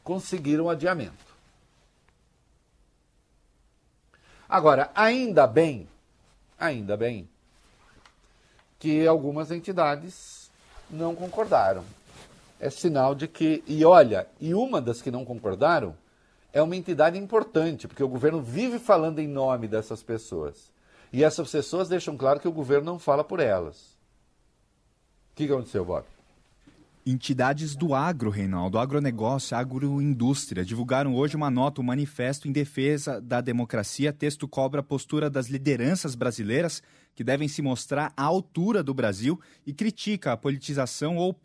[0.04, 1.34] conseguiram adiamento.
[4.46, 5.88] Agora, ainda bem,
[6.58, 7.26] ainda bem,
[8.78, 10.50] que algumas entidades
[10.90, 11.82] não concordaram.
[12.62, 15.96] É sinal de que, e olha, e uma das que não concordaram
[16.52, 20.70] é uma entidade importante, porque o governo vive falando em nome dessas pessoas.
[21.12, 23.98] E essas pessoas deixam claro que o governo não fala por elas.
[25.32, 26.04] O que aconteceu, Bob?
[27.04, 33.40] Entidades do agro, Reinaldo, agronegócio, agroindústria, divulgaram hoje uma nota, um manifesto em defesa da
[33.40, 34.12] democracia.
[34.12, 36.80] Texto cobra a postura das lideranças brasileiras
[37.12, 41.36] que devem se mostrar à altura do Brasil e critica a politização ou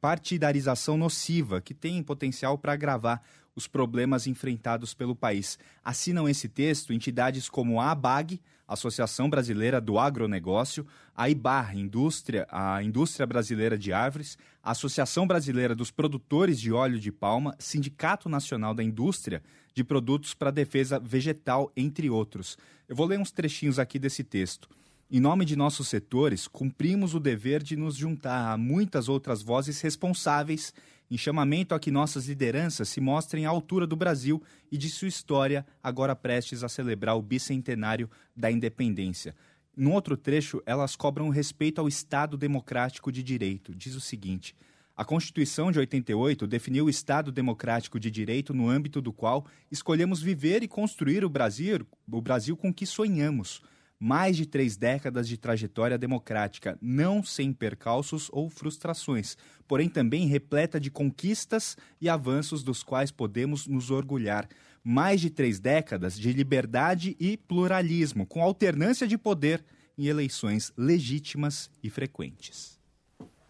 [0.00, 3.20] partidarização nociva, que tem potencial para agravar
[3.54, 5.58] os problemas enfrentados pelo país.
[5.84, 12.82] Assinam esse texto entidades como a ABAG, Associação Brasileira do Agronegócio, a IBAR, Indústria, a
[12.82, 18.74] Indústria Brasileira de Árvores, a Associação Brasileira dos Produtores de Óleo de Palma, Sindicato Nacional
[18.74, 19.42] da Indústria
[19.74, 22.56] de Produtos para Defesa Vegetal, entre outros.
[22.88, 24.68] Eu vou ler uns trechinhos aqui desse texto.
[25.10, 29.80] Em nome de nossos setores, cumprimos o dever de nos juntar a muitas outras vozes
[29.80, 30.72] responsáveis
[31.14, 35.06] em chamamento a que nossas lideranças se mostrem à altura do Brasil e de sua
[35.06, 39.32] história, agora prestes a celebrar o bicentenário da independência.
[39.76, 43.72] Num outro trecho, elas cobram respeito ao Estado democrático de direito.
[43.76, 44.56] Diz o seguinte:
[44.96, 50.20] a Constituição de 88 definiu o Estado democrático de direito no âmbito do qual escolhemos
[50.20, 53.62] viver e construir o Brasil, o Brasil com que sonhamos
[54.04, 59.34] mais de três décadas de trajetória democrática, não sem percalços ou frustrações,
[59.66, 64.46] porém também repleta de conquistas e avanços dos quais podemos nos orgulhar.
[64.84, 69.64] Mais de três décadas de liberdade e pluralismo, com alternância de poder
[69.96, 72.78] em eleições legítimas e frequentes.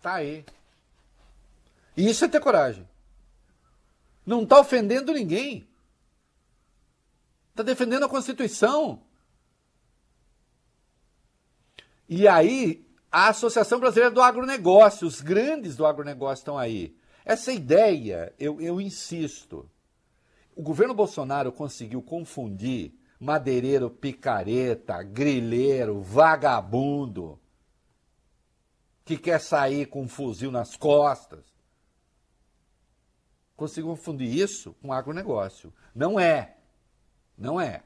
[0.01, 0.45] Tá aí.
[1.97, 2.89] E isso é ter coragem.
[4.25, 5.67] Não está ofendendo ninguém.
[7.51, 9.03] Está defendendo a Constituição.
[12.17, 16.97] E aí, a Associação Brasileira do Agronegócio, os grandes do agronegócio estão aí.
[17.25, 19.69] Essa ideia, eu, eu insisto,
[20.55, 27.37] o governo Bolsonaro conseguiu confundir madeireiro picareta, grileiro, vagabundo,
[29.05, 31.45] que quer sair com um fuzil nas costas.
[33.57, 35.75] Conseguiu confundir isso com agronegócio.
[35.93, 36.59] Não é.
[37.37, 37.83] Não é.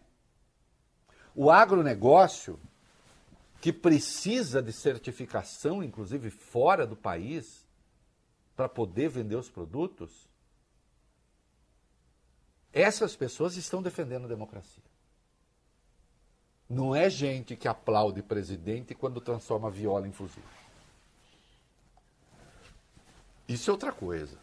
[1.35, 2.61] O agronegócio
[3.61, 7.67] que precisa de certificação, inclusive fora do país,
[8.55, 10.29] para poder vender os produtos,
[12.73, 14.83] essas pessoas estão defendendo a democracia.
[16.69, 20.43] Não é gente que aplaude presidente quando transforma viola em fuzil.
[23.49, 24.39] Isso é outra coisa.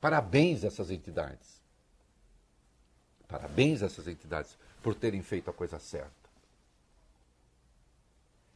[0.00, 1.62] Parabéns a essas entidades.
[3.26, 6.22] Parabéns a essas entidades por terem feito a coisa certa.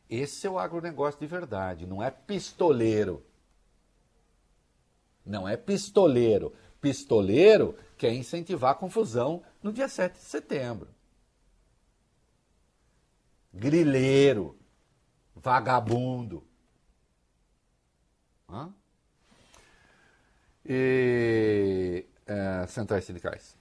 [0.08, 3.24] Esse é o agronegócio de verdade, não é pistoleiro.
[5.24, 6.54] Não é pistoleiro.
[6.80, 10.88] Pistoleiro quer incentivar a confusão no dia 7 de setembro.
[13.52, 14.56] Grileiro,
[15.34, 16.46] vagabundo.
[18.48, 18.72] Hã?
[20.64, 23.56] E é, centrais sindicais.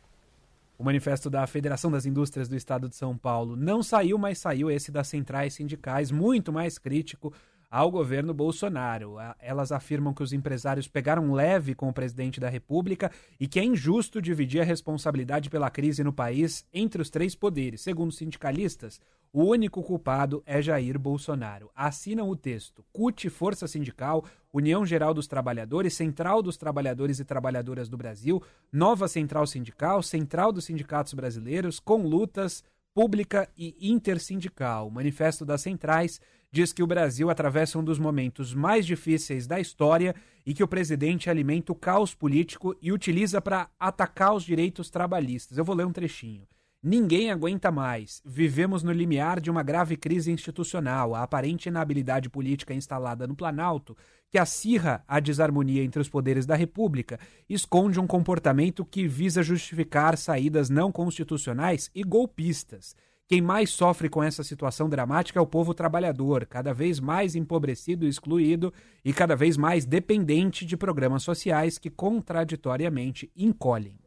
[0.78, 4.70] O manifesto da Federação das Indústrias do Estado de São Paulo não saiu, mas saiu
[4.70, 7.34] esse das centrais sindicais, muito mais crítico
[7.76, 9.16] ao governo Bolsonaro.
[9.38, 13.65] Elas afirmam que os empresários pegaram leve com o presidente da República e que é
[13.65, 17.82] injusto dividir a responsabilidade pela crise no país entre os três poderes.
[17.82, 19.02] Segundo sindicalistas,
[19.34, 21.69] o único culpado é Jair Bolsonaro.
[21.76, 24.23] Assinam o texto CUT, Força Sindical,
[24.54, 30.54] União Geral dos Trabalhadores, Central dos Trabalhadores e Trabalhadoras do Brasil, Nova Central Sindical, Central
[30.54, 32.63] dos Sindicatos Brasileiros, com lutas
[32.94, 34.88] pública e intersindical.
[34.88, 36.21] O Manifesto das Centrais
[36.56, 40.67] diz que o Brasil atravessa um dos momentos mais difíceis da história e que o
[40.69, 45.58] presidente alimenta o caos político e utiliza para atacar os direitos trabalhistas.
[45.58, 46.47] Eu vou ler um trechinho.
[46.81, 48.21] Ninguém aguenta mais.
[48.23, 51.13] Vivemos no limiar de uma grave crise institucional.
[51.13, 53.97] A aparente inabilidade política instalada no Planalto,
[54.31, 60.17] que acirra a desarmonia entre os poderes da República, esconde um comportamento que visa justificar
[60.17, 62.95] saídas não constitucionais e golpistas.
[63.28, 68.06] Quem mais sofre com essa situação dramática é o povo trabalhador, cada vez mais empobrecido
[68.06, 68.71] e excluído
[69.04, 73.98] e cada vez mais dependente de programas sociais que contraditoriamente encolhem.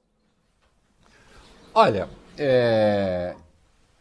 [1.75, 3.35] Olha, é,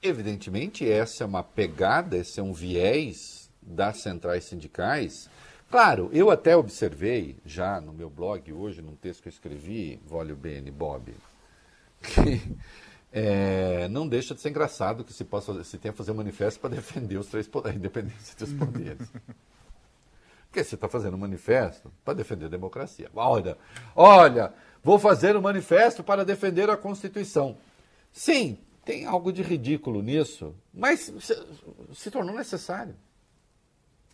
[0.04, 5.28] evidentemente, essa é uma pegada, esse é um viés das centrais sindicais.
[5.72, 10.36] Claro, eu até observei já no meu blog hoje, num texto que eu escrevi, Vólio
[10.36, 11.12] BN Bob,
[12.02, 12.40] que
[13.12, 16.72] é, não deixa de ser engraçado que se, possa, se tenha fazer um manifesto para
[16.72, 19.12] defender os três poderes, a independência dos poderes.
[20.48, 23.10] Porque você está fazendo um manifesto para defender a democracia.
[23.16, 23.58] Olha,
[23.96, 24.54] olha,
[24.84, 27.58] vou fazer um manifesto para defender a Constituição.
[28.12, 31.48] Sim, tem algo de ridículo nisso, mas se,
[31.94, 32.96] se tornou necessário.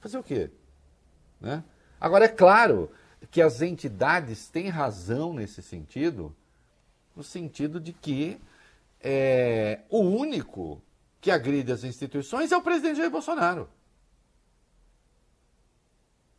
[0.02, 0.50] Fazer o quê?
[1.39, 1.64] Né?
[2.00, 2.91] Agora, é claro
[3.32, 6.36] que as entidades têm razão nesse sentido,
[7.16, 8.39] no sentido de que
[9.04, 10.82] é, o único
[11.20, 13.70] que agride as instituições é o presidente Jair Bolsonaro.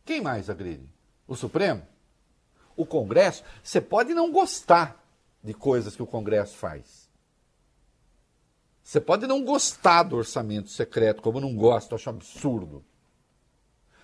[0.03, 0.87] Quem mais agride?
[1.27, 1.85] O Supremo?
[2.75, 3.43] O Congresso?
[3.63, 5.03] Você pode não gostar
[5.43, 7.09] de coisas que o Congresso faz.
[8.83, 12.83] Você pode não gostar do orçamento secreto, como eu não gosto, acho absurdo.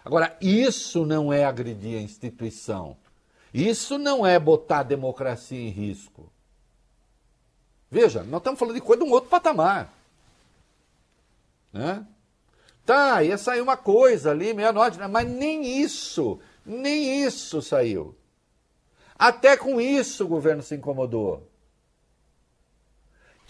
[0.04, 2.98] Agora, isso não é agredir a instituição.
[3.54, 6.32] Isso não é botar a democracia em risco.
[7.92, 9.94] Veja, nós estamos falando de coisa de um outro patamar.
[11.74, 12.06] Né?
[12.86, 18.16] Tá, ia sair uma coisa ali, meia-noite, mas nem isso, nem isso saiu.
[19.20, 21.52] Até com isso o governo se incomodou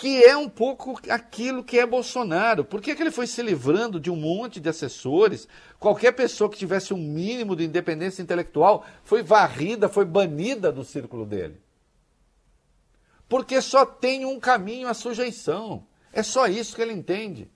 [0.01, 2.65] que é um pouco aquilo que é Bolsonaro.
[2.65, 5.47] Por que, que ele foi se livrando de um monte de assessores?
[5.79, 11.23] Qualquer pessoa que tivesse um mínimo de independência intelectual foi varrida, foi banida do círculo
[11.23, 11.61] dele.
[13.31, 15.87] Porque só tem um caminho à sujeição.
[16.11, 17.49] É só isso que ele entende.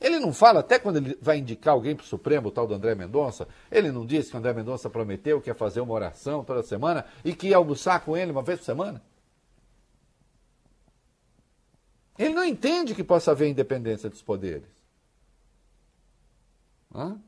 [0.00, 2.72] Ele não fala, até quando ele vai indicar alguém para o Supremo, o tal do
[2.72, 6.42] André Mendonça, ele não disse que o André Mendonça prometeu que ia fazer uma oração
[6.42, 9.02] toda semana e que ia almoçar com ele uma vez por semana?
[12.18, 14.70] Ele não entende que possa haver independência dos poderes.
[16.94, 17.20] Hã?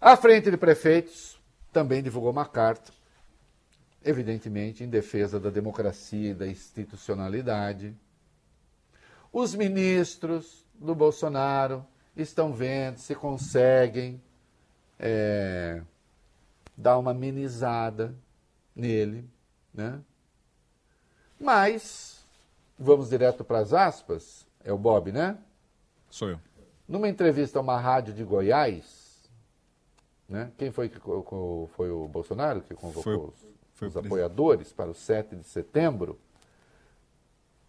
[0.00, 1.36] A Frente de Prefeitos
[1.72, 2.92] também divulgou uma carta,
[4.04, 7.94] evidentemente em defesa da democracia e da institucionalidade.
[9.32, 11.84] Os ministros do Bolsonaro
[12.16, 14.20] estão vendo se conseguem
[14.98, 15.82] é,
[16.76, 18.14] dar uma amenizada
[18.74, 19.28] nele,
[19.72, 20.00] né?
[21.40, 22.24] Mas,
[22.78, 25.38] vamos direto para as aspas, é o Bob, né?
[26.10, 26.40] Sou eu.
[26.88, 29.30] Numa entrevista a uma rádio de Goiás,
[30.28, 30.50] né?
[30.56, 34.94] quem foi que foi o Bolsonaro que convocou foi, os, foi os apoiadores para o
[34.94, 36.18] 7 de setembro?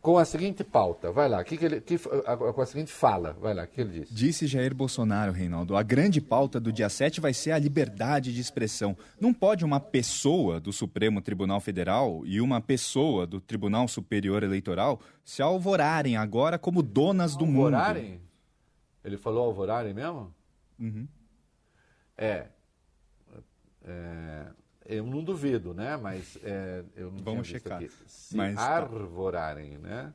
[0.01, 1.11] com a seguinte pauta.
[1.11, 3.33] Vai lá, que que ele, que, com a seguinte fala.
[3.33, 4.13] Vai lá, o que ele disse?
[4.13, 5.75] Disse Jair Bolsonaro, Reinaldo.
[5.75, 8.97] A grande pauta do dia 7 vai ser a liberdade de expressão.
[9.19, 15.01] Não pode uma pessoa do Supremo Tribunal Federal e uma pessoa do Tribunal Superior Eleitoral
[15.23, 18.11] se alvorarem agora como donas do alvorarem?
[18.11, 18.21] mundo.
[19.03, 20.33] Ele falou alvorarem mesmo?
[20.79, 21.07] Uhum.
[22.17, 22.47] É.
[23.83, 24.45] é
[24.89, 25.95] eu não duvido, né?
[25.95, 27.77] Mas é, eu não Vamos checar.
[27.77, 27.91] Aqui.
[28.07, 28.63] Se Mas tá.
[28.63, 29.87] arvorarem, tá.
[29.87, 30.13] né?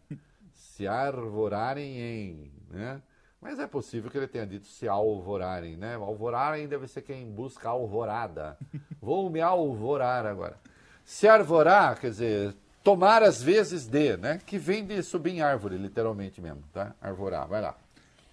[0.52, 3.00] se arvorarem em, né?
[3.40, 5.94] Mas é possível que ele tenha dito se alvorarem, né?
[5.94, 8.58] Alvorarem deve ser quem busca alvorada.
[9.00, 10.58] Vou me alvorar agora.
[11.04, 14.40] Se arvorar, quer dizer, tomar as vezes de, né?
[14.44, 16.94] Que vem de subir em árvore, literalmente mesmo, tá?
[17.00, 17.76] Arvorar, vai lá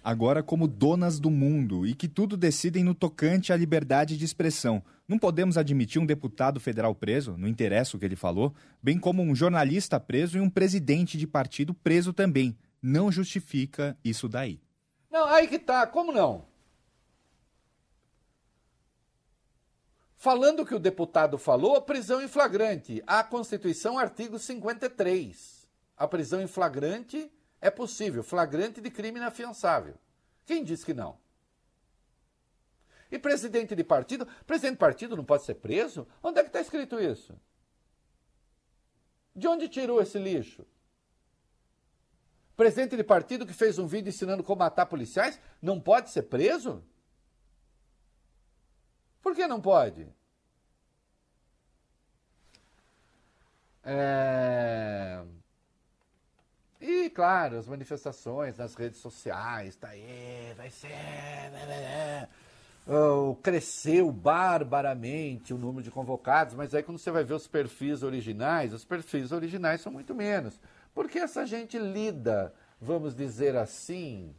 [0.02, 4.82] agora como donas do mundo e que tudo decidem no tocante à liberdade de expressão.
[5.06, 9.22] Não podemos admitir um deputado federal preso, não interessa o que ele falou, bem como
[9.22, 12.56] um jornalista preso e um presidente de partido preso também.
[12.80, 14.60] Não justifica isso daí.
[15.10, 16.44] Não, aí que tá, como não?
[20.16, 23.02] Falando que o deputado falou, prisão em flagrante.
[23.06, 25.68] A Constituição, artigo 53.
[25.96, 27.30] A prisão em flagrante
[27.62, 29.94] é possível, flagrante de crime inafiançável.
[30.44, 31.16] Quem diz que não?
[33.08, 34.26] E presidente de partido?
[34.44, 36.06] Presidente de partido não pode ser preso?
[36.20, 37.38] Onde é que está escrito isso?
[39.34, 40.66] De onde tirou esse lixo?
[42.56, 46.84] Presidente de partido que fez um vídeo ensinando como matar policiais não pode ser preso?
[49.22, 50.08] Por que não pode?
[53.84, 55.24] É...
[57.14, 60.88] claro, as manifestações nas redes sociais, tá aí, vai ser.
[60.88, 62.28] Né, né, né.
[62.84, 68.02] Oh, cresceu barbaramente o número de convocados, mas aí quando você vai ver os perfis
[68.02, 70.58] originais, os perfis originais são muito menos.
[70.92, 74.34] Porque essa gente lida, vamos dizer assim,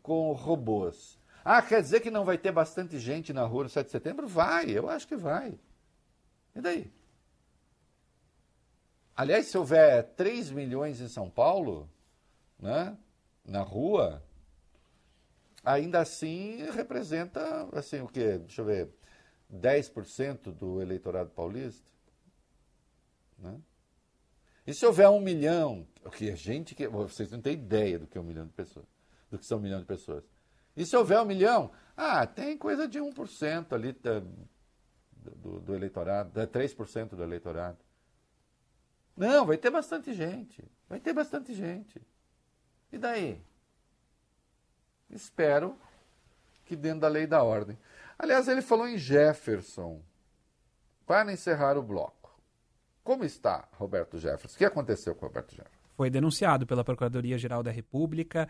[0.00, 1.18] com robôs.
[1.44, 4.28] Ah, quer dizer que não vai ter bastante gente na rua no 7 de setembro?
[4.28, 5.58] Vai, eu acho que vai.
[6.54, 6.90] E daí?
[9.16, 11.88] Aliás, se houver 3 milhões em São Paulo,
[12.58, 12.96] né,
[13.44, 14.22] na rua,
[15.64, 18.38] ainda assim representa, assim, o quê?
[18.38, 18.88] Deixa eu ver,
[19.52, 21.90] 10% do eleitorado paulista.
[23.38, 23.60] Né?
[24.66, 28.06] E se houver um milhão, o que a gente que vocês não têm ideia do
[28.06, 28.86] que é um milhão de pessoas,
[29.30, 30.24] do que são um milhão de pessoas.
[30.76, 36.30] E se houver um milhão, ah, tem coisa de 1% ali da, do, do eleitorado,
[36.30, 37.78] da 3% do eleitorado.
[39.16, 40.64] Não, vai ter bastante gente.
[40.88, 42.00] Vai ter bastante gente.
[42.90, 43.40] E daí?
[45.10, 45.76] Espero
[46.64, 47.78] que dentro da lei da ordem.
[48.18, 50.00] Aliás, ele falou em Jefferson.
[51.06, 52.22] Para encerrar o bloco.
[53.02, 54.54] Como está Roberto Jefferson?
[54.54, 55.82] O que aconteceu com Roberto Jefferson?
[55.96, 58.48] Foi denunciado pela Procuradoria-Geral da República,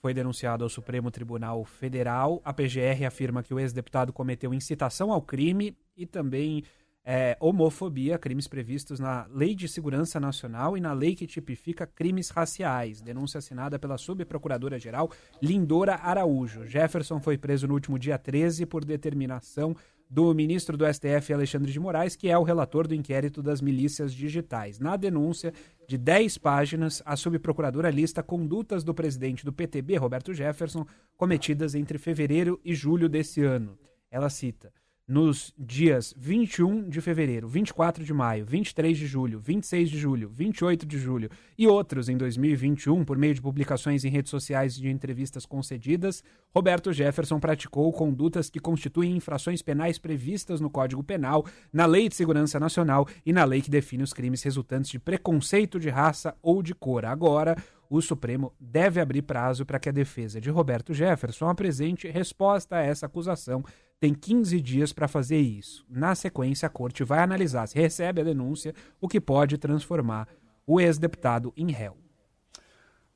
[0.00, 2.40] foi denunciado ao Supremo Tribunal Federal.
[2.44, 6.64] A PGR afirma que o ex-deputado cometeu incitação ao crime e também
[7.04, 12.30] é, homofobia, crimes previstos na Lei de Segurança Nacional e na lei que tipifica crimes
[12.30, 13.00] raciais.
[13.00, 15.10] Denúncia assinada pela subprocuradora-geral
[15.42, 16.66] Lindora Araújo.
[16.66, 19.74] Jefferson foi preso no último dia 13 por determinação
[20.08, 24.12] do ministro do STF, Alexandre de Moraes, que é o relator do inquérito das milícias
[24.12, 24.78] digitais.
[24.78, 25.54] Na denúncia
[25.88, 30.86] de 10 páginas, a subprocuradora lista condutas do presidente do PTB, Roberto Jefferson,
[31.16, 33.78] cometidas entre fevereiro e julho desse ano.
[34.10, 34.70] Ela cita
[35.12, 40.86] nos dias 21 de fevereiro, 24 de maio, 23 de julho, 26 de julho, 28
[40.86, 44.88] de julho e outros em 2021, por meio de publicações em redes sociais e de
[44.88, 51.84] entrevistas concedidas, Roberto Jefferson praticou condutas que constituem infrações penais previstas no Código Penal, na
[51.84, 55.90] Lei de Segurança Nacional e na lei que define os crimes resultantes de preconceito de
[55.90, 57.04] raça ou de cor.
[57.04, 57.54] Agora,
[57.90, 62.80] o Supremo deve abrir prazo para que a defesa de Roberto Jefferson apresente resposta a
[62.80, 63.62] essa acusação
[64.02, 65.86] tem 15 dias para fazer isso.
[65.88, 70.26] Na sequência, a corte vai analisar se recebe a denúncia, o que pode transformar
[70.66, 71.96] o ex-deputado em réu.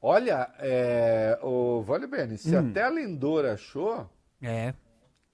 [0.01, 2.71] Olha, é, o Vale Bene, se hum.
[2.71, 4.09] até a Lindora achou,
[4.41, 4.75] é.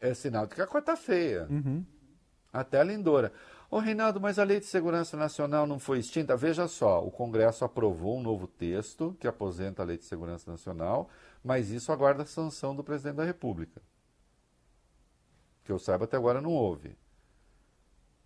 [0.00, 1.46] é sinal de que a coisa tá feia.
[1.50, 1.84] Uhum.
[2.50, 3.30] Até a Lindora.
[3.70, 6.34] Ô Reinaldo, mas a Lei de Segurança Nacional não foi extinta?
[6.34, 11.10] Veja só, o Congresso aprovou um novo texto que aposenta a Lei de Segurança Nacional,
[11.44, 13.82] mas isso aguarda a sanção do presidente da República
[15.64, 16.96] que eu saiba até agora não houve.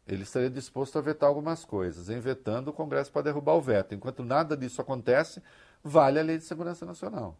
[0.06, 2.08] Ele estaria disposto a vetar algumas coisas.
[2.08, 3.94] Em vetando, o Congresso pode derrubar o veto.
[3.94, 5.42] Enquanto nada disso acontece,
[5.82, 7.36] vale a Lei de Segurança Nacional.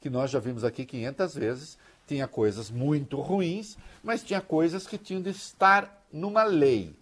[0.00, 4.96] Que nós já vimos aqui 500 vezes, tinha coisas muito ruins, mas tinha coisas que
[4.96, 6.98] tinham de estar numa lei.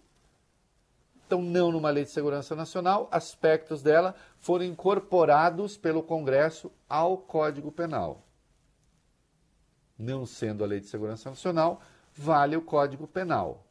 [1.25, 7.71] Então, não numa lei de segurança nacional, aspectos dela foram incorporados pelo Congresso ao Código
[7.71, 8.24] Penal
[9.97, 11.81] não sendo a Lei de Segurança Nacional,
[12.15, 13.65] vale o Código Penal.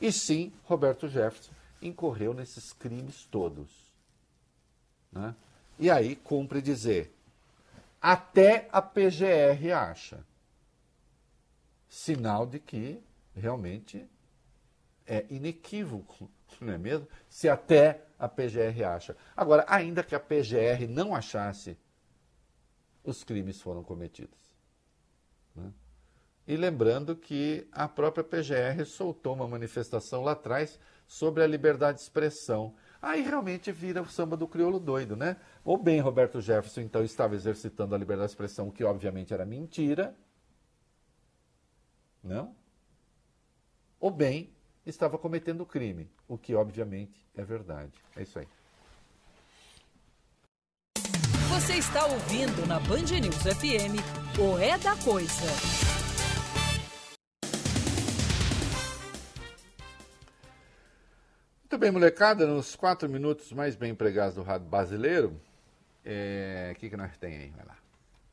[0.00, 3.70] E sim, Roberto Jefferson incorreu nesses crimes todos.
[5.10, 5.34] Né?
[5.78, 7.14] E aí cumpre dizer,
[8.00, 10.24] até a PGR acha.
[11.88, 13.02] Sinal de que
[13.34, 14.06] realmente
[15.06, 16.30] é inequívoco,
[16.60, 17.08] não é mesmo?
[17.28, 19.16] Se até a PGR acha.
[19.36, 21.76] Agora, ainda que a PGR não achasse
[23.06, 24.38] os crimes foram cometidos.
[25.54, 25.72] Né?
[26.46, 32.04] E lembrando que a própria PGR soltou uma manifestação lá atrás sobre a liberdade de
[32.04, 32.74] expressão.
[33.00, 35.36] Aí realmente vira o samba do crioulo doido, né?
[35.64, 40.14] Ou bem Roberto Jefferson então estava exercitando a liberdade de expressão, que obviamente era mentira,
[42.22, 42.54] não?
[44.00, 44.52] Ou bem
[44.84, 47.92] estava cometendo crime, o que obviamente é verdade.
[48.16, 48.48] É isso aí.
[51.56, 53.96] Você está ouvindo na Band News FM
[54.38, 55.46] o É da Coisa.
[61.62, 65.40] Muito bem, molecada, nos quatro minutos mais bem empregados do rádio brasileiro, o
[66.04, 66.76] é...
[66.78, 67.50] que, que nós tem aí?
[67.56, 67.85] Vai lá.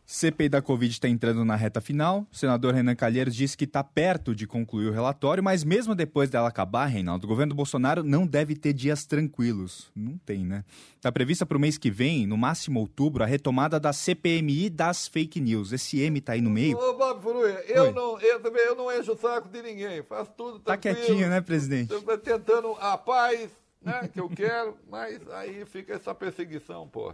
[0.05, 2.27] CPI da Covid está entrando na reta final.
[2.31, 6.29] O senador Renan Calheiros disse que está perto de concluir o relatório, mas mesmo depois
[6.29, 9.91] dela acabar, Reinaldo, o governo Bolsonaro não deve ter dias tranquilos.
[9.95, 10.65] Não tem, né?
[10.95, 15.07] Está prevista para o mês que vem, no máximo outubro, a retomada da CPMI das
[15.07, 15.71] fake news.
[15.71, 16.77] Esse M está aí no meio.
[16.77, 20.03] Ô, Bob Furuia, eu não, eu também eu não encho o saco de ninguém.
[20.03, 21.93] Faço tudo Tá quietinho, né, presidente?
[22.23, 23.49] Tentando a paz
[23.81, 27.13] né, que eu quero, mas aí fica essa perseguição, pô.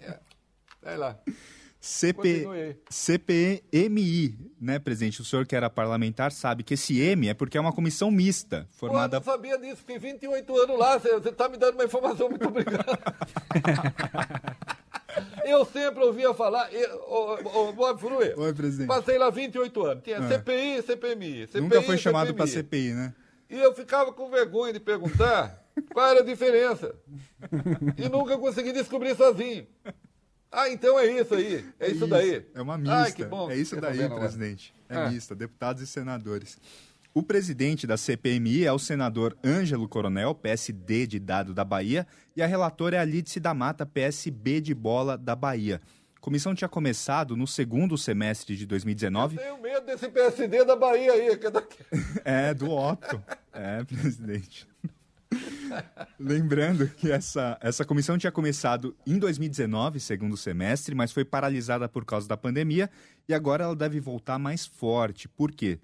[0.00, 0.18] É.
[0.82, 1.18] Vai lá.
[1.84, 5.20] CP, CPMI, né, presidente?
[5.20, 8.66] O senhor que era parlamentar sabe que esse M é porque é uma comissão mista,
[8.70, 9.18] formada...
[9.18, 12.48] Eu não sabia disso, fiquei 28 anos lá, você está me dando uma informação muito
[12.48, 12.84] obrigado.
[15.44, 16.70] eu sempre ouvia falar,
[17.06, 18.88] ô, Bob Frui, Oi, presidente.
[18.88, 20.28] passei lá 28 anos, tinha é.
[20.28, 23.14] CPI, CPMI, CPI, Nunca foi chamado para CPI, né?
[23.50, 25.62] E eu ficava com vergonha de perguntar
[25.92, 26.94] qual era a diferença.
[27.98, 29.66] E nunca consegui descobrir sozinho.
[30.56, 31.64] Ah, então é isso aí.
[31.80, 32.46] É, é isso, daí.
[32.54, 32.96] É uma mista.
[32.96, 33.50] Ai, que bom.
[33.50, 34.72] É isso daí, presidente.
[34.88, 35.10] É ah.
[35.10, 36.58] mista, deputados e senadores.
[37.12, 42.42] O presidente da CPMI é o senador Ângelo Coronel, PSD de Dado da Bahia, e
[42.42, 45.80] a relatora é a Lídice da Mata, PSB de Bola da Bahia.
[46.16, 49.36] A comissão tinha começado no segundo semestre de 2019.
[49.36, 51.78] Eu tenho medo desse PSD da Bahia aí, que é daqui.
[52.24, 53.22] é, do Otto.
[53.52, 54.68] É, presidente.
[56.18, 62.04] Lembrando que essa, essa comissão tinha começado em 2019, segundo semestre, mas foi paralisada por
[62.04, 62.90] causa da pandemia
[63.28, 65.28] e agora ela deve voltar mais forte.
[65.28, 65.78] Por quê?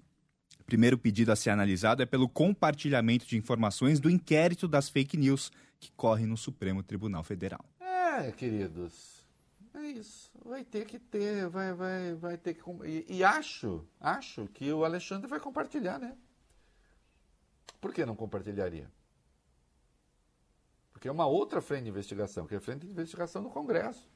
[0.59, 5.17] O primeiro pedido a ser analisado é pelo compartilhamento de informações do inquérito das fake
[5.17, 7.65] news que corre no Supremo Tribunal Federal.
[7.79, 9.25] É, queridos,
[9.73, 10.31] é isso.
[10.45, 12.61] Vai ter que ter, vai, vai, vai ter que.
[12.85, 16.15] E, e acho, acho que o Alexandre vai compartilhar, né?
[17.79, 18.87] Por que não compartilharia?
[21.01, 24.07] Porque é uma outra frente de investigação, que é a frente de investigação do Congresso.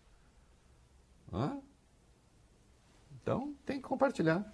[1.34, 1.58] Hã?
[3.20, 4.46] Então, tem que compartilhar.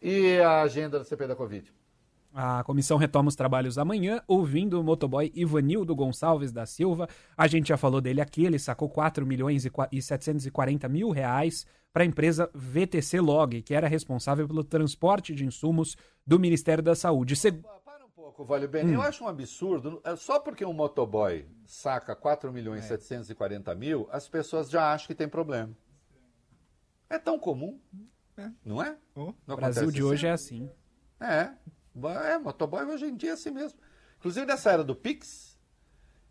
[0.00, 1.74] E a agenda da CP da Covid?
[2.32, 7.08] A comissão retoma os trabalhos amanhã, ouvindo o motoboy Ivanildo Gonçalves da Silva.
[7.36, 12.04] A gente já falou dele aqui, ele sacou 4 milhões e 740 mil reais para
[12.04, 17.34] a empresa VTC Log, que era responsável pelo transporte de insumos do Ministério da Saúde.
[17.34, 17.60] Seg
[18.28, 18.66] pouco, Vale.
[18.66, 18.94] Hum.
[18.94, 20.00] Eu acho um absurdo.
[20.04, 22.88] É só porque um motoboy saca 4 milhões e é.
[22.88, 25.76] 740 mil, as pessoas já acham que tem problema.
[27.08, 27.80] É tão comum,
[28.36, 28.50] é.
[28.64, 28.96] não é?
[29.14, 30.70] O Brasil de hoje é assim.
[31.18, 31.50] É.
[32.30, 33.78] É, motoboy hoje em dia é assim mesmo.
[34.18, 35.58] Inclusive nessa era do Pix,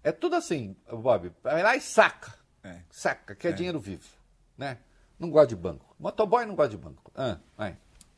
[0.04, 1.34] é tudo assim, Bob.
[1.42, 2.34] Vai lá e saca.
[2.64, 2.82] É.
[2.90, 4.08] Saca, que é, é, dinheiro vivo.
[4.58, 4.78] Né?
[5.18, 5.96] Não gosta de banco.
[6.00, 7.12] Motoboy não gosta de banco.
[7.16, 7.78] Ah, vai.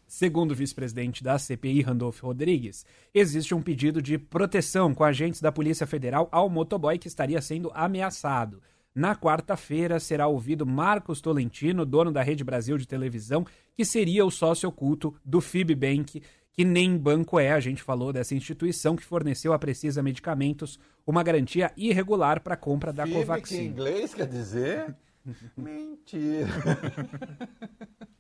[0.10, 2.84] Segundo o vice-presidente da CPI, Randolph Rodrigues,
[3.14, 7.70] existe um pedido de proteção com agentes da Polícia Federal ao motoboy que estaria sendo
[7.76, 8.60] ameaçado.
[8.94, 13.46] Na quarta-feira será ouvido Marcos Tolentino, dono da Rede Brasil de televisão,
[13.76, 17.52] que seria o sócio oculto do Fibbank, que nem banco é.
[17.52, 22.58] A gente falou dessa instituição que forneceu a Precisa Medicamentos uma garantia irregular para a
[22.58, 23.56] compra da Fib, Covaxin.
[23.56, 24.96] Que em inglês quer dizer?
[25.56, 26.48] Mentira.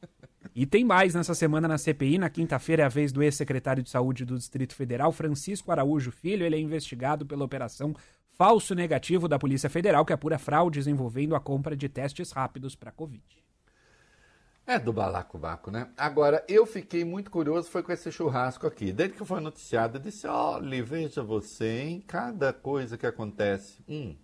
[0.56, 2.18] E tem mais nessa semana na CPI.
[2.18, 6.45] Na quinta-feira é a vez do ex-secretário de Saúde do Distrito Federal, Francisco Araújo Filho.
[6.45, 7.95] Ele é investigado pela operação
[8.39, 12.91] Falso Negativo da Polícia Federal, que apura fraudes envolvendo a compra de testes rápidos para
[12.91, 13.22] Covid.
[14.66, 15.89] É do balacobaco, né?
[15.97, 18.93] Agora, eu fiquei muito curioso, foi com esse churrasco aqui.
[18.93, 23.84] Desde que foi noticiado, eu disse, olha, veja você, em cada coisa que acontece.
[23.89, 24.16] Hum,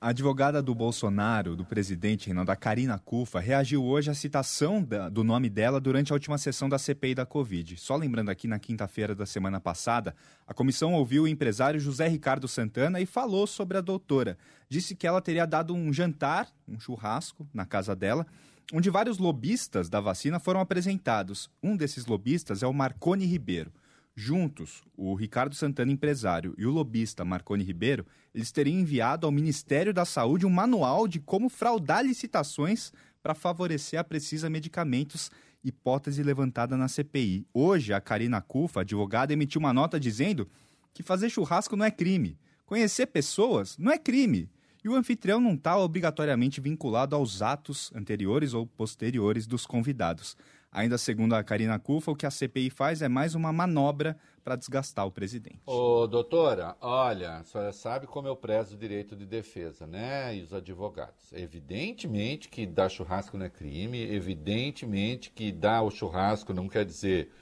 [0.00, 5.22] a advogada do Bolsonaro, do presidente a Karina Cufa, reagiu hoje à citação da, do
[5.22, 7.76] nome dela durante a última sessão da CPI da Covid.
[7.76, 12.48] Só lembrando aqui, na quinta-feira da semana passada, a comissão ouviu o empresário José Ricardo
[12.48, 14.38] Santana e falou sobre a doutora.
[14.70, 18.26] Disse que ela teria dado um jantar, um churrasco, na casa dela,
[18.72, 21.50] onde vários lobistas da vacina foram apresentados.
[21.62, 23.70] Um desses lobistas é o Marconi Ribeiro.
[24.14, 29.94] Juntos, o Ricardo Santana, empresário, e o lobista Marconi Ribeiro, eles teriam enviado ao Ministério
[29.94, 32.92] da Saúde um manual de como fraudar licitações
[33.22, 35.30] para favorecer a Precisa Medicamentos,
[35.62, 37.46] hipótese levantada na CPI.
[37.52, 40.48] Hoje, a Karina Cufa, advogada, emitiu uma nota dizendo
[40.92, 42.38] que fazer churrasco não é crime.
[42.66, 44.48] Conhecer pessoas não é crime.
[44.82, 50.36] E o anfitrião não está obrigatoriamente vinculado aos atos anteriores ou posteriores dos convidados.
[50.72, 54.54] Ainda segundo a Karina Cufa, o que a CPI faz é mais uma manobra para
[54.54, 55.60] desgastar o presidente.
[55.66, 60.34] Ô, doutora, olha, a senhora sabe como eu prezo o direito de defesa, né?
[60.36, 61.32] E os advogados.
[61.32, 67.32] Evidentemente que dar churrasco não é crime, evidentemente que dar o churrasco não quer dizer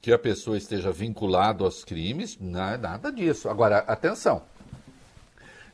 [0.00, 3.46] que a pessoa esteja vinculada aos crimes, não é nada disso.
[3.46, 4.42] Agora, atenção.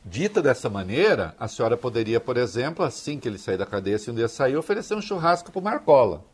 [0.03, 4.11] Dita dessa maneira, a senhora poderia, por exemplo, assim que ele sair da cadeia, se
[4.11, 6.32] um dia sair, oferecer um churrasco para o Marcola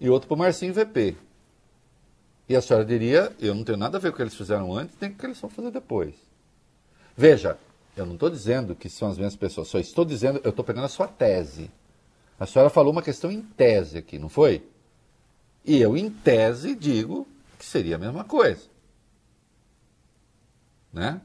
[0.00, 1.16] e outro para o Marcinho VP.
[2.48, 4.74] E a senhora diria: eu não tenho nada a ver com o que eles fizeram
[4.74, 6.14] antes, com o que eles vão fazer depois.
[7.16, 7.58] Veja,
[7.96, 10.84] eu não estou dizendo que são as mesmas pessoas, só estou dizendo, eu estou pegando
[10.84, 11.70] a sua tese.
[12.38, 14.64] A senhora falou uma questão em tese aqui, não foi?
[15.64, 17.26] E eu, em tese, digo
[17.58, 18.62] que seria a mesma coisa.
[20.92, 21.20] Né?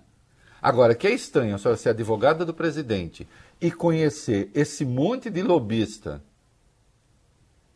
[0.61, 3.27] Agora, que é estranho a senhora ser advogada do presidente
[3.61, 6.21] e conhecer esse monte de lobista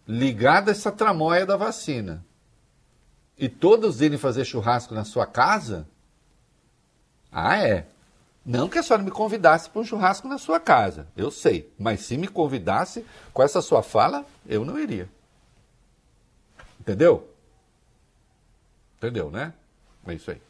[0.07, 2.25] ligado a essa tramóia da vacina
[3.37, 5.87] e todos irem fazer churrasco na sua casa?
[7.31, 7.87] Ah, é.
[8.45, 11.69] Não que a senhora me convidasse para um churrasco na sua casa, eu sei.
[11.77, 15.09] Mas se me convidasse com essa sua fala, eu não iria.
[16.79, 17.29] Entendeu?
[18.97, 19.53] Entendeu, né?
[20.07, 20.41] É isso aí.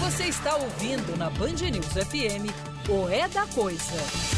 [0.00, 2.52] Você está ouvindo na Band News FM
[2.90, 4.29] o É da Coisa.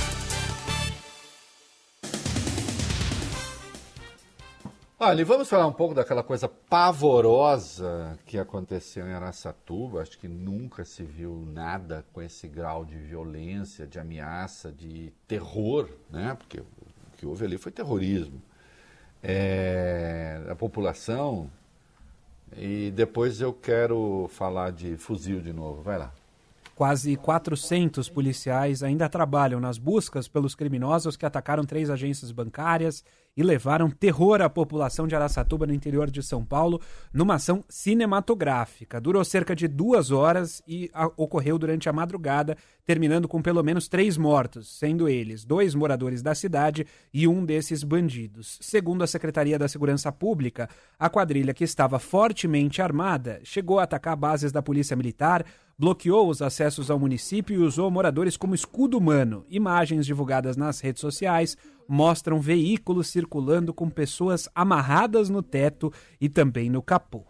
[5.05, 10.00] Olha, vamos falar um pouco daquela coisa pavorosa que aconteceu em Araçatuba.
[10.00, 15.88] Acho que nunca se viu nada com esse grau de violência, de ameaça, de terror,
[16.09, 16.36] né?
[16.38, 16.66] Porque o
[17.18, 18.40] que houve ali foi terrorismo.
[19.20, 21.50] É, a população.
[22.57, 25.82] E depois eu quero falar de fuzil de novo.
[25.82, 26.12] Vai lá.
[26.76, 33.05] Quase 400 policiais ainda trabalham nas buscas pelos criminosos que atacaram três agências bancárias
[33.37, 36.80] e levaram terror à população de Araçatuba, no interior de São Paulo,
[37.12, 39.01] numa ação cinematográfica.
[39.01, 43.89] Durou cerca de duas horas e a, ocorreu durante a madrugada, terminando com pelo menos
[43.89, 48.59] três mortos, sendo eles dois moradores da cidade e um desses bandidos.
[48.61, 50.68] Segundo a Secretaria da Segurança Pública,
[50.99, 55.45] a quadrilha que estava fortemente armada chegou a atacar bases da Polícia Militar,
[55.79, 59.45] bloqueou os acessos ao município e usou moradores como escudo humano.
[59.49, 61.57] Imagens divulgadas nas redes sociais
[61.89, 67.25] mostram veículos circulando com pessoas amarradas no teto e também no capô.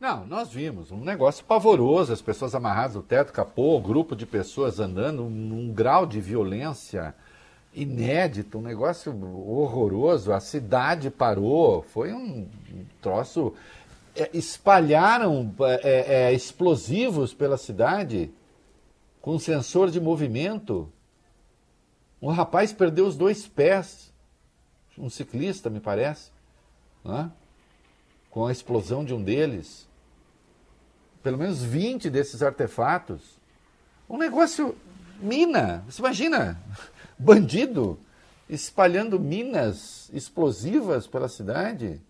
[0.00, 4.80] Não, nós vimos um negócio pavoroso, as pessoas amarradas no teto, capô, grupo de pessoas
[4.80, 7.14] andando num grau de violência
[7.74, 9.12] inédito, um negócio
[9.46, 10.32] horroroso.
[10.32, 12.48] A cidade parou, foi um
[13.00, 13.54] troço.
[14.14, 18.30] É, espalharam é, é, explosivos pela cidade
[19.20, 20.92] com sensor de movimento.
[22.20, 24.12] Um rapaz perdeu os dois pés,
[24.98, 26.30] um ciclista, me parece,
[27.04, 27.30] né?
[28.30, 29.88] com a explosão de um deles.
[31.22, 33.38] Pelo menos 20 desses artefatos.
[34.08, 34.76] Um negócio.
[35.20, 35.84] Mina!
[35.88, 36.60] Você imagina?
[37.18, 37.98] Bandido
[38.48, 42.00] espalhando minas explosivas pela cidade.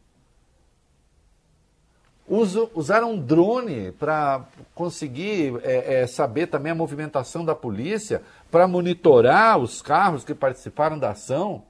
[2.35, 8.67] Uso, usaram um drone para conseguir é, é, saber também a movimentação da polícia, para
[8.67, 11.63] monitorar os carros que participaram da ação.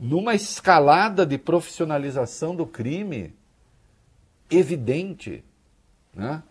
[0.00, 3.36] Numa escalada de profissionalização do crime
[4.50, 5.44] evidente.
[6.14, 6.42] Né?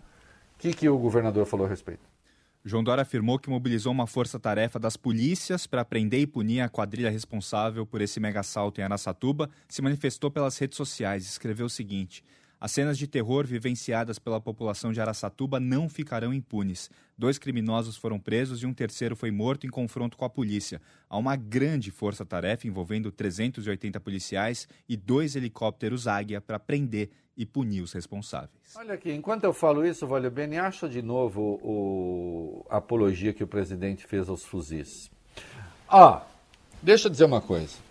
[0.53, 2.10] O que, que o governador falou a respeito?
[2.63, 7.09] João Dória afirmou que mobilizou uma força-tarefa das polícias para prender e punir a quadrilha
[7.09, 9.49] responsável por esse mega assalto em Araçatuba.
[9.67, 12.23] Se manifestou pelas redes sociais e escreveu o seguinte:
[12.61, 16.91] as cenas de terror vivenciadas pela população de Araçatuba não ficarão impunes.
[17.17, 20.79] Dois criminosos foram presos e um terceiro foi morto em confronto com a polícia.
[21.09, 27.81] Há uma grande força-tarefa envolvendo 380 policiais e dois helicópteros Águia para prender e punir
[27.81, 28.75] os responsáveis.
[28.75, 33.43] Olha aqui, enquanto eu falo isso, Valeu Bene, acha de novo o, a apologia que
[33.43, 35.09] o presidente fez aos fuzis.
[35.89, 36.21] Ah,
[36.79, 37.90] deixa eu dizer uma coisa.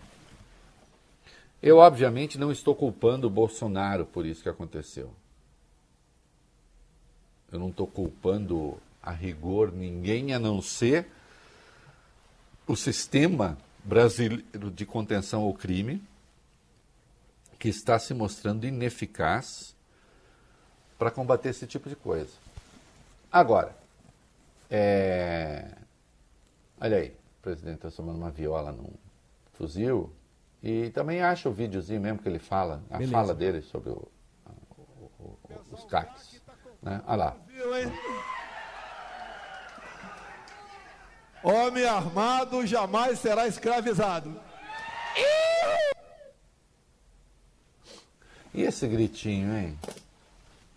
[1.62, 5.12] Eu, obviamente, não estou culpando o Bolsonaro por isso que aconteceu.
[7.52, 11.06] Eu não estou culpando a rigor ninguém a não ser
[12.66, 16.02] o sistema brasileiro de contenção ao crime,
[17.58, 19.74] que está se mostrando ineficaz
[20.98, 22.32] para combater esse tipo de coisa.
[23.30, 23.76] Agora,
[24.70, 25.76] é...
[26.80, 28.90] olha aí, presidente está tomando uma viola num
[29.54, 30.12] fuzil,
[30.62, 33.12] e também acha o videozinho mesmo que ele fala, a Beleza.
[33.12, 34.08] fala dele sobre o,
[34.46, 35.38] o, o,
[35.72, 36.40] os CACs.
[36.82, 37.02] Né?
[37.06, 37.36] Olha lá.
[41.42, 44.38] Homem armado jamais será escravizado.
[48.52, 49.78] E esse gritinho, hein?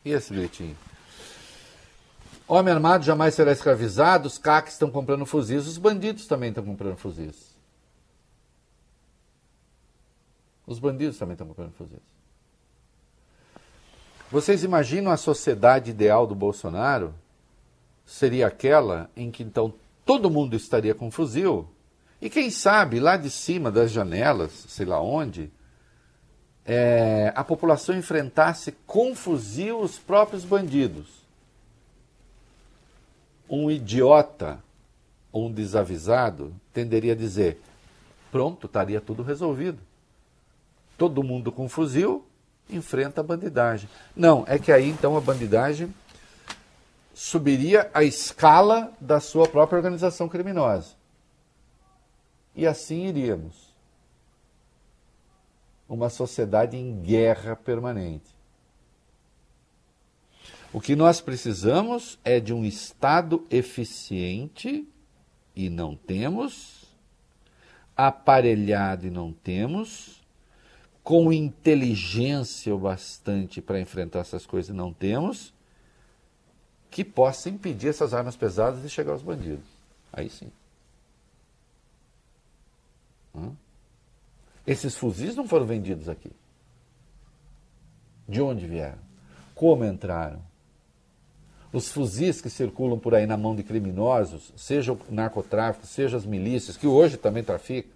[0.06, 0.78] E esse gritinho?
[2.48, 6.98] Homem armado jamais será escravizado, os CACs estão comprando fuzis, os bandidos também estão comprando
[6.98, 7.53] fuzis.
[10.66, 12.00] Os bandidos também estão comprando fuzis.
[14.32, 17.14] Vocês imaginam a sociedade ideal do Bolsonaro?
[18.06, 19.74] Seria aquela em que então
[20.06, 21.68] todo mundo estaria com fuzil
[22.22, 25.52] e quem sabe lá de cima das janelas, sei lá onde,
[26.66, 31.08] é, a população enfrentasse com fuzil os próprios bandidos.
[33.50, 34.64] Um idiota
[35.32, 37.62] ou um desavisado tenderia a dizer:
[38.32, 39.80] pronto, estaria tudo resolvido
[40.98, 42.26] todo mundo com fuzil
[42.70, 43.90] enfrenta a bandidagem.
[44.16, 45.94] Não, é que aí então a bandidagem
[47.14, 50.96] subiria a escala da sua própria organização criminosa.
[52.56, 53.74] E assim iríamos.
[55.88, 58.34] Uma sociedade em guerra permanente.
[60.72, 64.88] O que nós precisamos é de um Estado eficiente,
[65.56, 66.86] e não temos,
[67.96, 70.23] aparelhado e não temos,
[71.04, 75.54] com inteligência o bastante para enfrentar essas coisas não temos,
[76.90, 79.66] que possa impedir essas armas pesadas de chegar aos bandidos.
[80.12, 80.52] Aí sim.
[83.36, 83.54] Hum?
[84.66, 86.32] Esses fuzis não foram vendidos aqui.
[88.28, 89.00] De onde vieram?
[89.54, 90.42] Como entraram?
[91.74, 96.26] Os fuzis que circulam por aí na mão de criminosos, seja o narcotráfico, seja as
[96.26, 97.92] milícias, que hoje também traficam,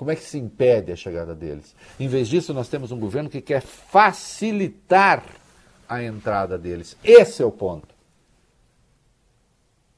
[0.00, 1.76] como é que se impede a chegada deles?
[1.98, 5.22] Em vez disso, nós temos um governo que quer facilitar
[5.86, 6.96] a entrada deles.
[7.04, 7.94] Esse é o ponto.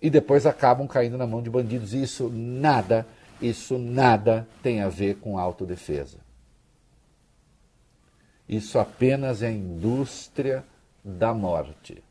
[0.00, 1.94] E depois acabam caindo na mão de bandidos.
[1.94, 3.06] E isso nada,
[3.40, 6.18] isso nada tem a ver com autodefesa.
[8.48, 10.64] Isso apenas é indústria
[11.04, 12.02] da morte.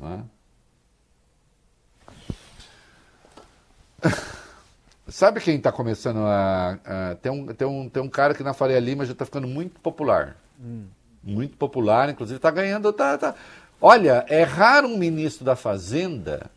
[0.00, 0.26] Não
[4.02, 4.36] é?
[5.08, 7.14] Sabe quem está começando a, a.
[7.16, 9.80] tem, um, tem, um, tem um cara que na Faria Lima já está ficando muito
[9.80, 10.36] popular.
[10.60, 10.86] Hum.
[11.22, 12.92] Muito popular, inclusive está ganhando.
[12.92, 13.34] Tá, tá.
[13.80, 16.50] Olha, é raro um ministro da Fazenda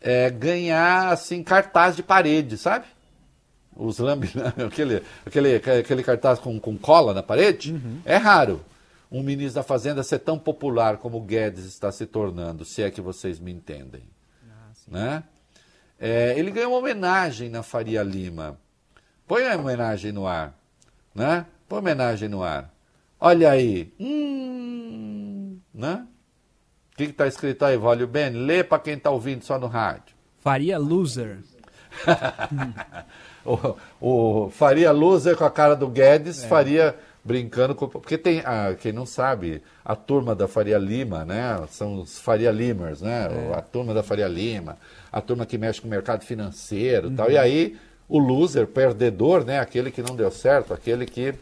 [0.00, 2.86] é, ganhar assim cartaz de parede, sabe?
[3.74, 4.30] Os lambe,
[4.66, 7.72] aquele, aquele, aquele cartaz com, com cola na parede.
[7.72, 8.00] Uhum.
[8.04, 8.60] É raro
[9.10, 12.90] um ministro da Fazenda ser tão popular como o Guedes está se tornando, se é
[12.90, 14.02] que vocês me entendem.
[14.50, 15.24] Ah, né?
[16.04, 18.58] É, ele ganhou uma homenagem na Faria Lima.
[19.24, 20.52] Põe a homenagem no ar.
[21.14, 21.46] Né?
[21.68, 22.74] Põe a homenagem no ar.
[23.20, 23.94] Olha aí.
[24.00, 26.04] Hum, né?
[26.92, 28.30] O que está escrito aí, Vólio Ben?
[28.30, 30.16] Lê para quem está ouvindo só no rádio.
[30.40, 31.38] Faria Loser.
[33.46, 36.48] o, o, Faria Loser com a cara do Guedes, é.
[36.48, 37.88] Faria brincando com.
[37.88, 41.64] Porque tem, ah, quem não sabe, a turma da Faria Lima, né?
[41.68, 43.28] São os Faria Limers, né?
[43.50, 43.58] É.
[43.58, 44.78] A turma da Faria Lima
[45.12, 47.16] a turma que mexe com o mercado financeiro uhum.
[47.16, 47.30] tal.
[47.30, 49.60] E aí o loser, perdedor, né?
[49.60, 51.34] Aquele que não deu certo, aquele que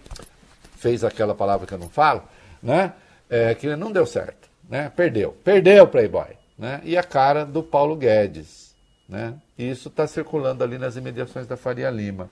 [0.76, 2.22] fez aquela palavra que eu não falo,
[2.60, 2.92] né?
[3.28, 4.90] É, que não deu certo, né?
[4.94, 6.80] Perdeu, perdeu o Playboy, né?
[6.84, 8.74] E a cara do Paulo Guedes,
[9.08, 9.34] né?
[9.56, 12.28] E isso está circulando ali nas imediações da Faria Lima.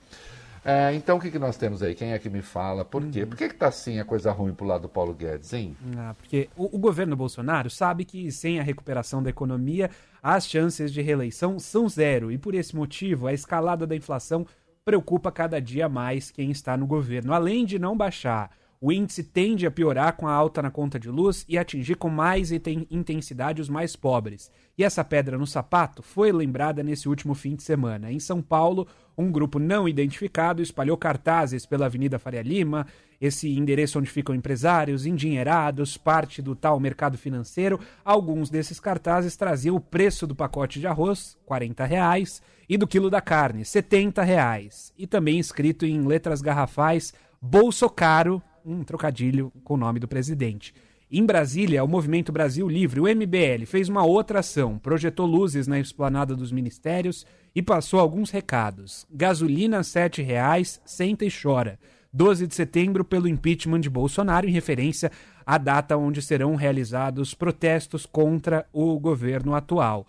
[0.69, 1.95] É, então o que, que nós temos aí?
[1.95, 2.85] Quem é que me fala?
[2.85, 3.23] Por quê?
[3.23, 3.29] Uhum.
[3.29, 5.75] Por que está assim a coisa ruim para o lado do Paulo Guedes, hein?
[5.97, 9.89] Ah, porque o, o, governo Bolsonaro sabe que sem a recuperação da economia,
[10.23, 12.31] as chances de reeleição são zero.
[12.31, 14.47] E por esse motivo, a escalada da inflação
[14.85, 17.33] preocupa cada dia mais quem está no governo.
[17.33, 18.51] Além de não baixar,
[18.81, 22.09] o índice tende a piorar com a alta na conta de luz e atingir com
[22.09, 24.51] mais intensidade os mais pobres.
[24.77, 28.13] E essa pedra no sapato foi lembrada nesse último fim de semana.
[28.13, 32.87] Em São Paulo, um grupo não identificado espalhou cartazes pela Avenida Faria Lima,
[33.21, 37.81] esse endereço onde ficam empresários, endinheirados, parte do tal mercado financeiro.
[38.05, 43.11] Alguns desses cartazes traziam o preço do pacote de arroz, 40 reais, e do quilo
[43.11, 44.93] da carne, 70 reais.
[44.97, 47.13] E também escrito em letras garrafais,
[47.43, 50.75] Bolso Caro, um trocadilho com o nome do presidente.
[51.11, 55.81] Em Brasília, o Movimento Brasil Livre, o MBL, fez uma outra ação, projetou luzes na
[55.81, 59.07] esplanada dos ministérios e passou alguns recados.
[59.11, 61.79] Gasolina R$ 7,00, senta e chora.
[62.13, 65.11] 12 de setembro, pelo impeachment de Bolsonaro, em referência
[65.47, 70.07] à data onde serão realizados protestos contra o governo atual.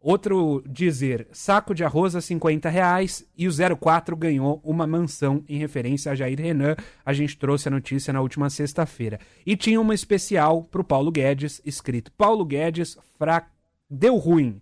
[0.00, 5.58] Outro dizer, saco de arroz a 50 reais e o 04 ganhou uma mansão em
[5.58, 6.76] referência a Jair Renan.
[7.04, 9.18] A gente trouxe a notícia na última sexta-feira.
[9.44, 13.46] E tinha uma especial para o Paulo Guedes, escrito Paulo Guedes fra...
[13.90, 14.60] deu ruim.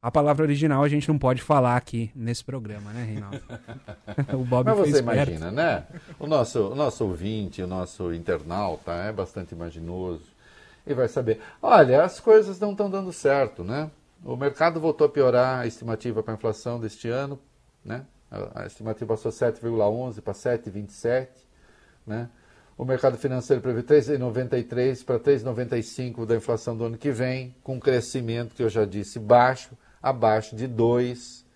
[0.00, 3.42] A palavra original a gente não pode falar aqui nesse programa, né, Reinaldo?
[4.40, 5.84] o Bob Mas você imagina, né?
[6.18, 10.22] O nosso, o nosso ouvinte, o nosso internauta é bastante imaginoso
[10.86, 11.40] e vai saber.
[11.60, 13.90] Olha, as coisas não estão dando certo, né?
[14.26, 17.38] O mercado voltou a piorar a estimativa para a inflação deste ano,
[17.84, 18.04] né?
[18.56, 21.28] A estimativa passou 7,11 para 7,27,
[22.04, 22.28] né?
[22.76, 27.80] O mercado financeiro prevê 3,93 para 3,95 da inflação do ano que vem, com um
[27.80, 31.46] crescimento que eu já disse baixo, abaixo de 2,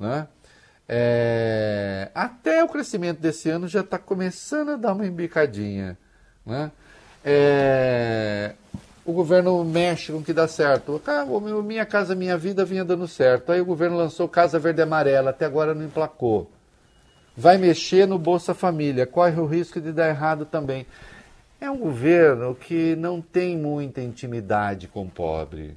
[0.00, 0.26] né?
[0.88, 2.10] É...
[2.12, 5.96] até o crescimento desse ano já está começando a dar uma embicadinha,
[6.44, 6.72] né?
[7.24, 8.56] É
[9.06, 11.00] o governo mexe com o que dá certo.
[11.28, 13.52] O Minha Casa Minha Vida vinha dando certo.
[13.52, 16.50] Aí o governo lançou Casa Verde e Amarela, até agora não emplacou.
[17.36, 20.86] vai mexer no Bolsa Família, corre o risco de dar errado também.
[21.60, 25.76] É um governo que não tem muita intimidade com o pobre.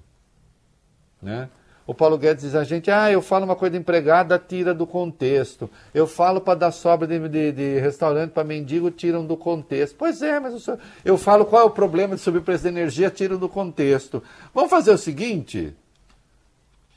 [1.22, 1.50] Né?
[1.90, 5.68] O Paulo Guedes diz a gente, ah, eu falo uma coisa empregada, tira do contexto.
[5.92, 9.96] Eu falo para dar sobra de, de, de restaurante para mendigo, tiram do contexto.
[9.98, 10.80] Pois é, mas senhor...
[11.04, 14.22] eu falo qual é o problema de subir preço de energia, tiram do contexto.
[14.54, 15.76] Vamos fazer o seguinte,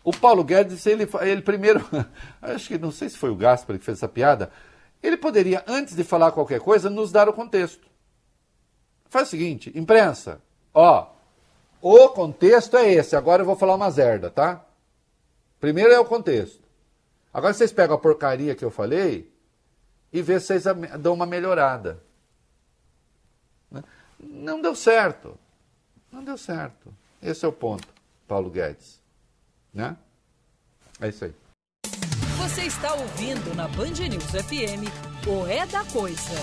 [0.05, 1.83] o Paulo Guedes, ele, ele primeiro,
[2.43, 4.51] acho que não sei se foi o Gaspar que fez essa piada,
[5.03, 7.89] ele poderia, antes de falar qualquer coisa, nos dar o contexto.
[9.09, 10.39] Faz o seguinte, imprensa,
[10.75, 11.07] ó,
[11.81, 14.67] o contexto é esse, agora eu vou falar uma zerda, tá?
[15.63, 16.61] Primeiro é o contexto.
[17.33, 19.33] Agora vocês pegam a porcaria que eu falei
[20.13, 20.65] e vê se vocês
[20.99, 22.03] dão uma melhorada.
[23.71, 23.81] Né?
[24.19, 25.39] Não deu certo.
[26.11, 26.93] Não deu certo.
[27.23, 27.87] Esse é o ponto,
[28.27, 29.01] Paulo Guedes.
[29.73, 29.97] Né?
[31.01, 31.35] É isso aí.
[32.39, 34.91] Você está ouvindo na Band News FM
[35.29, 36.35] o É da Coisa.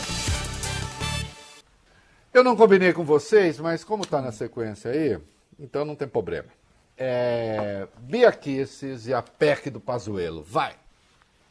[2.33, 5.19] Eu não combinei com vocês, mas como está na sequência aí,
[5.59, 6.58] então não tem problema.
[6.99, 7.87] É...
[8.01, 10.43] Bia Kisses e a PEC do Pazuelo.
[10.43, 10.75] Vai!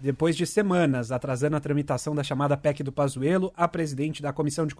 [0.00, 4.64] Depois de semanas atrasando a tramitação da chamada PEC do Pazuelo, a presidente da Comissão
[4.64, 4.76] de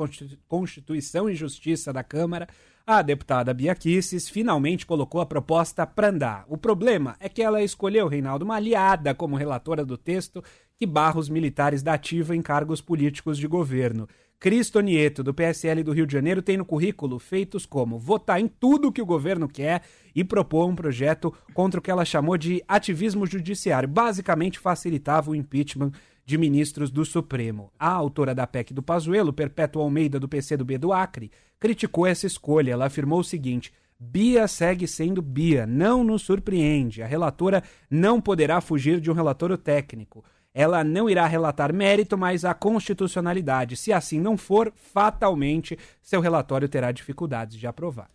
[0.47, 2.47] Constituição e Justiça da Câmara,
[2.87, 6.45] a deputada Bia Kisses, finalmente colocou a proposta para andar.
[6.49, 10.45] O problema é que ela escolheu, Reinaldo, uma aliada como relatora do texto
[10.79, 14.09] que barra os militares da ativa em cargos políticos de governo.
[14.41, 18.47] Cristo Nieto, do PSL do Rio de Janeiro, tem no currículo feitos como votar em
[18.47, 19.83] tudo que o governo quer
[20.15, 23.89] e propor um projeto contra o que ela chamou de ativismo judiciário.
[23.89, 25.91] Basicamente, facilitava o impeachment
[26.25, 27.73] de ministros do Supremo.
[27.77, 32.71] A autora da PEC do Pazuello, Perpétua Almeida, do PCdoB do Acre, criticou essa escolha.
[32.73, 33.73] Ela afirmou o seguinte...
[34.01, 37.03] Bia segue sendo Bia, não nos surpreende.
[37.03, 40.25] A relatora não poderá fugir de um relatório técnico
[40.55, 43.77] ela não irá relatar mérito, mas a constitucionalidade.
[43.77, 48.09] Se assim não for, fatalmente seu relatório terá dificuldades de aprovar.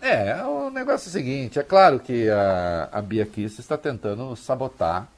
[0.00, 4.34] É, o negócio é o seguinte: é claro que a, a Bia Kiss está tentando
[4.36, 5.08] sabotar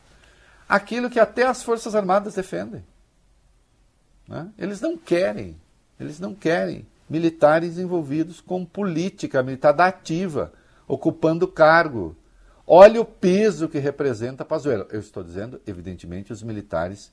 [0.68, 2.82] aquilo que até as Forças Armadas defendem.
[4.26, 4.48] Né?
[4.56, 5.56] Eles não querem,
[5.98, 10.52] eles não querem militares envolvidos com política militar da ativa,
[10.86, 12.16] ocupando cargo,
[12.72, 14.86] Olha o peso que representa Pazuello.
[14.92, 17.10] Eu estou dizendo, evidentemente, os militares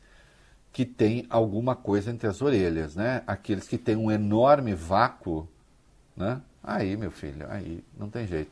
[0.72, 3.24] que têm alguma coisa entre as orelhas, né?
[3.26, 5.50] Aqueles que têm um enorme vácuo,
[6.16, 6.40] né?
[6.62, 8.52] Aí, meu filho, aí não tem jeito.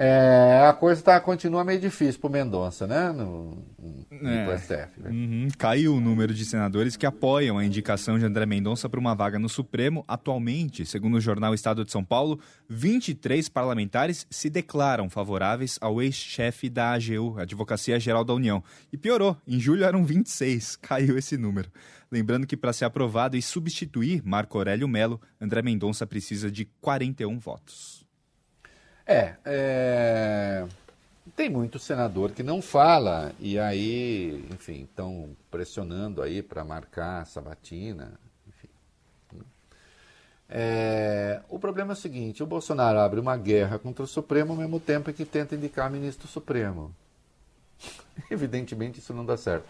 [0.00, 3.10] É, a coisa tá, continua meio difícil para o Mendonça, né?
[3.10, 3.66] No,
[4.08, 4.56] no é.
[4.56, 5.00] STF.
[5.00, 5.10] Né?
[5.10, 5.48] Uhum.
[5.58, 9.40] Caiu o número de senadores que apoiam a indicação de André Mendonça para uma vaga
[9.40, 10.04] no Supremo.
[10.06, 12.38] Atualmente, segundo o jornal Estado de São Paulo,
[12.68, 18.62] 23 parlamentares se declaram favoráveis ao ex-chefe da AGU, Advocacia Geral da União.
[18.92, 21.72] E piorou, em julho eram 26, caiu esse número.
[22.08, 27.36] Lembrando que para ser aprovado e substituir Marco Aurélio Melo, André Mendonça precisa de 41
[27.36, 28.07] votos.
[29.10, 30.66] É, é,
[31.34, 37.24] tem muito senador que não fala e aí, enfim, estão pressionando aí para marcar a
[37.24, 38.20] sabatina.
[38.46, 38.68] Enfim.
[40.46, 44.58] É, o problema é o seguinte: o Bolsonaro abre uma guerra contra o Supremo ao
[44.58, 46.94] mesmo tempo que tenta indicar ministro Supremo.
[48.30, 49.66] Evidentemente isso não dá certo.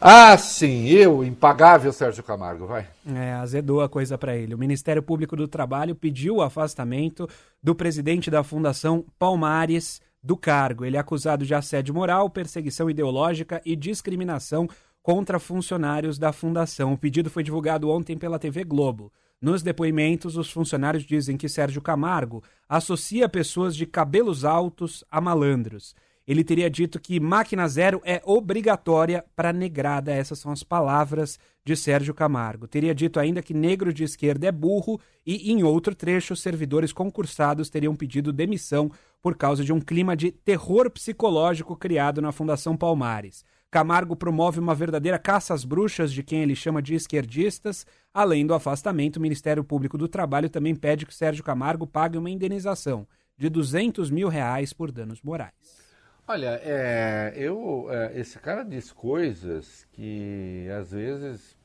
[0.00, 2.86] Ah, sim, eu, impagável Sérgio Camargo, vai.
[3.06, 4.54] É, azedou a coisa para ele.
[4.54, 7.28] O Ministério Público do Trabalho pediu o afastamento
[7.62, 10.84] do presidente da Fundação Palmares do cargo.
[10.84, 14.68] Ele é acusado de assédio moral, perseguição ideológica e discriminação
[15.02, 16.92] contra funcionários da fundação.
[16.92, 19.12] O pedido foi divulgado ontem pela TV Globo.
[19.40, 25.94] Nos depoimentos, os funcionários dizem que Sérgio Camargo associa pessoas de cabelos altos a malandros
[26.26, 30.12] ele teria dito que máquina zero é obrigatória para negrada.
[30.12, 32.66] Essas são as palavras de Sérgio Camargo.
[32.66, 37.70] Teria dito ainda que negro de esquerda é burro e, em outro trecho, servidores concursados
[37.70, 38.90] teriam pedido demissão
[39.22, 43.44] por causa de um clima de terror psicológico criado na Fundação Palmares.
[43.70, 47.86] Camargo promove uma verdadeira caça às bruxas de quem ele chama de esquerdistas.
[48.12, 52.30] Além do afastamento, o Ministério Público do Trabalho também pede que Sérgio Camargo pague uma
[52.30, 53.06] indenização
[53.36, 55.85] de 200 mil reais por danos morais.
[56.28, 61.56] Olha, é, eu, é, esse cara diz coisas que às vezes,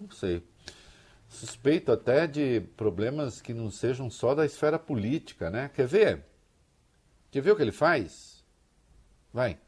[0.00, 0.40] não sei,
[1.28, 5.68] suspeito até de problemas que não sejam só da esfera política, né?
[5.74, 6.24] Quer ver?
[7.32, 8.44] Quer ver o que ele faz?
[9.32, 9.58] Vai.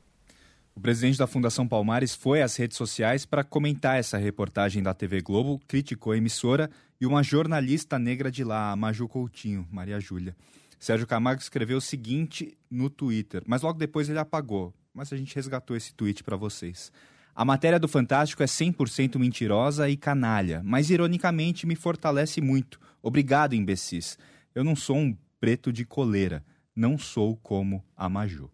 [0.77, 5.23] O presidente da Fundação Palmares foi às redes sociais para comentar essa reportagem da TV
[5.23, 10.37] Globo, criticou a emissora e uma jornalista negra de lá, a Maju Coutinho, Maria Júlia.
[10.79, 14.75] Sérgio Camargo escreveu o seguinte no Twitter, mas logo depois ele apagou.
[14.93, 16.93] Mas a gente resgatou esse tweet para vocês.
[17.35, 22.81] A matéria do Fantástico é 100% mentirosa e canalha, mas ironicamente me fortalece muito.
[23.03, 24.17] Obrigado, imbecis.
[24.55, 26.45] Eu não sou um preto de coleira.
[26.77, 28.51] Não sou como a Maju.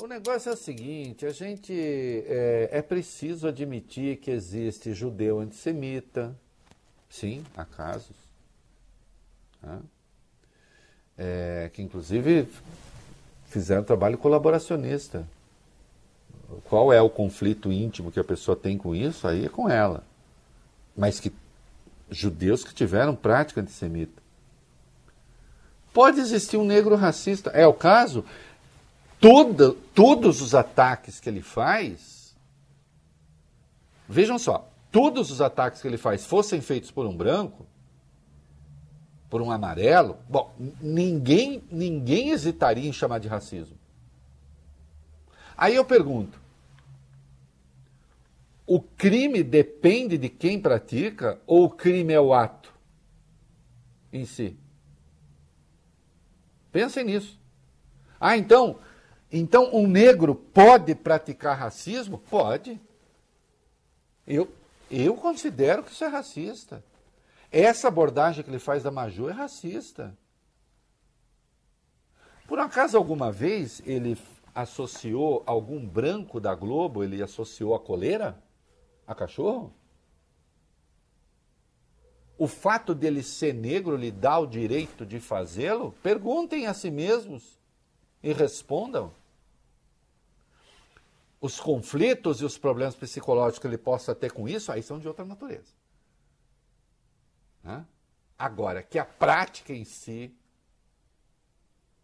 [0.00, 6.38] O negócio é o seguinte: a gente é, é preciso admitir que existe judeu antissemita.
[7.08, 8.16] Sim, há casos.
[9.62, 9.78] Né?
[11.16, 12.48] É, que inclusive
[13.46, 15.26] fizeram trabalho colaboracionista.
[16.64, 19.26] Qual é o conflito íntimo que a pessoa tem com isso?
[19.26, 20.04] Aí é com ela.
[20.96, 21.32] Mas que
[22.10, 24.22] judeus que tiveram prática antissemita.
[25.92, 27.50] Pode existir um negro racista.
[27.50, 28.24] É o caso?
[29.20, 32.34] Toda, todos os ataques que ele faz.
[34.08, 37.66] Vejam só, todos os ataques que ele faz fossem feitos por um branco,
[39.28, 43.76] por um amarelo, bom, ninguém, ninguém hesitaria em chamar de racismo.
[45.56, 46.40] Aí eu pergunto:
[48.66, 52.72] o crime depende de quem pratica ou o crime é o ato
[54.12, 54.56] em si?
[56.70, 57.38] Pensem nisso.
[58.20, 58.78] Ah, então,
[59.32, 62.18] então um negro pode praticar racismo?
[62.18, 62.80] Pode.
[64.26, 64.52] Eu,
[64.90, 66.84] eu considero que isso é racista.
[67.50, 70.16] Essa abordagem que ele faz da Maju é racista.
[72.46, 74.16] Por acaso, alguma vez, ele
[74.54, 78.42] associou algum branco da Globo, ele associou a coleira?
[79.06, 79.72] A cachorro?
[82.36, 85.92] O fato dele ser negro lhe dá o direito de fazê-lo?
[86.02, 87.58] Perguntem a si mesmos
[88.22, 89.12] e respondam.
[91.40, 95.06] Os conflitos e os problemas psicológicos que ele possa ter com isso, aí são de
[95.06, 95.72] outra natureza.
[97.62, 97.86] Né?
[98.38, 100.34] Agora, que a prática em si,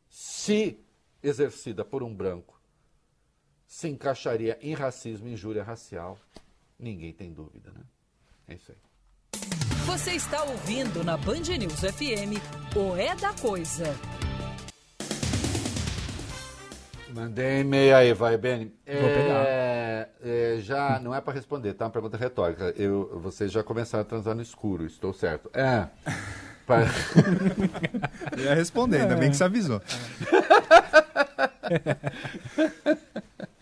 [0.09, 0.79] se
[1.23, 2.61] exercida por um branco,
[3.67, 6.19] se encaixaria em racismo e injúria racial,
[6.79, 7.81] ninguém tem dúvida, né?
[8.47, 8.79] É isso aí.
[9.87, 12.39] Você está ouvindo na Band News FM
[12.77, 13.85] o É da Coisa.
[17.15, 18.75] Mandei e-mail aí, vai, Beni.
[18.85, 19.45] Vou pegar.
[19.47, 21.85] É, é, já não é para responder, tá?
[21.85, 22.75] Uma pergunta retórica.
[22.77, 25.49] Eu, vocês já começaram a transar no escuro, estou certo.
[25.55, 25.87] É.
[26.67, 26.81] Pra...
[28.37, 29.83] Eu ia responder, ainda bem que você avisou.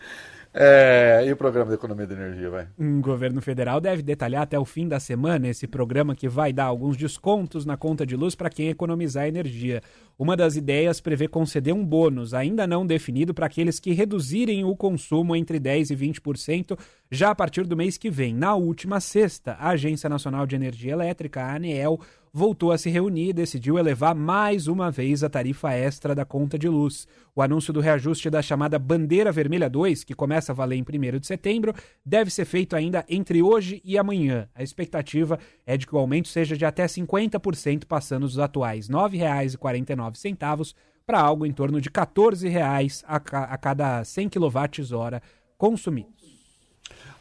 [0.55, 2.67] É, e o programa de economia de energia, vai?
[2.77, 6.65] O governo federal deve detalhar até o fim da semana esse programa que vai dar
[6.65, 9.81] alguns descontos na conta de luz para quem economizar energia.
[10.17, 14.75] Uma das ideias prevê conceder um bônus, ainda não definido, para aqueles que reduzirem o
[14.75, 16.77] consumo entre 10% e 20%
[17.09, 18.33] já a partir do mês que vem.
[18.33, 21.99] Na última sexta, a Agência Nacional de Energia Elétrica, a ANEEL,
[22.35, 26.57] voltou a se reunir e decidiu elevar mais uma vez a tarifa extra da conta
[26.57, 27.07] de luz.
[27.35, 31.19] O anúncio do reajuste da chamada Bandeira Vermelha 2, que começa a valer em 1
[31.19, 34.49] de setembro, deve ser feito ainda entre hoje e amanhã.
[34.55, 38.95] A expectativa é de que o aumento seja de até 50%, passando dos atuais R$
[38.95, 40.73] 9,49
[41.05, 45.21] para algo em torno de R$ 14,00 a, ca a cada 100 kWh
[45.55, 46.22] consumidos.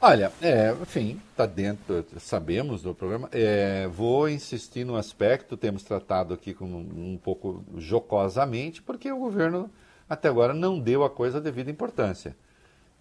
[0.05, 3.29] Olha, é, enfim, está dentro, sabemos do programa.
[3.31, 9.71] É, vou insistir no aspecto, temos tratado aqui com, um pouco jocosamente, porque o governo
[10.09, 12.37] até agora não deu a coisa a devida importância.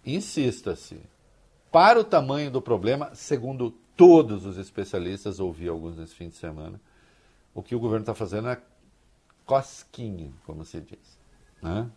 [0.06, 1.00] Insista-se.
[1.72, 6.80] Para o tamanho do problema, segundo todos os especialistas, ouvi alguns nesse fim de semana,
[7.52, 8.60] o que o governo está fazendo é
[9.44, 11.18] cosquinha, como se diz.
[11.60, 11.90] Né?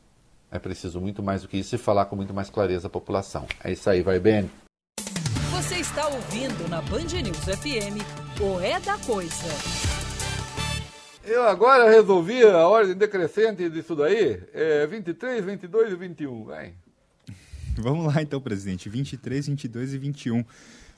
[0.49, 3.45] É preciso muito mais do que isso e falar com muito mais clareza à população.
[3.63, 4.49] É isso aí, vai bem.
[5.55, 8.03] Você está ouvindo na Band News FM
[8.41, 9.47] o É da Coisa.
[11.23, 14.43] Eu agora resolvi a ordem decrescente disso daí.
[14.53, 16.43] É 23, 22 e 21.
[16.43, 16.73] Vai.
[17.79, 18.89] Vamos lá então, presidente.
[18.89, 20.45] 23, 22 e 21.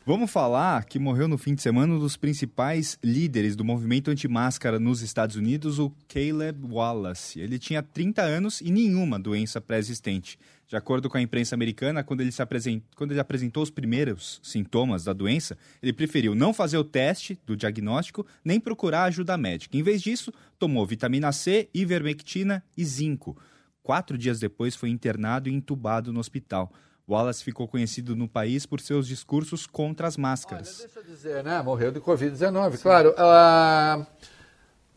[0.07, 4.79] Vamos falar que morreu no fim de semana um dos principais líderes do movimento anti-máscara
[4.79, 7.41] nos Estados Unidos, o Caleb Wallace.
[7.41, 10.39] Ele tinha 30 anos e nenhuma doença pré-existente.
[10.65, 12.81] De acordo com a imprensa americana, quando ele, apresent...
[12.95, 17.57] quando ele apresentou os primeiros sintomas da doença, ele preferiu não fazer o teste do
[17.57, 19.75] diagnóstico nem procurar ajuda médica.
[19.75, 23.38] Em vez disso, tomou vitamina C, ivermectina e zinco.
[23.84, 26.71] Quatro dias depois, foi internado e entubado no hospital.
[27.09, 30.79] Wallace ficou conhecido no país por seus discursos contra as máscaras.
[30.79, 31.61] Olha, deixa eu dizer, né?
[31.61, 33.11] Morreu de Covid-19, claro.
[33.11, 34.05] Uh,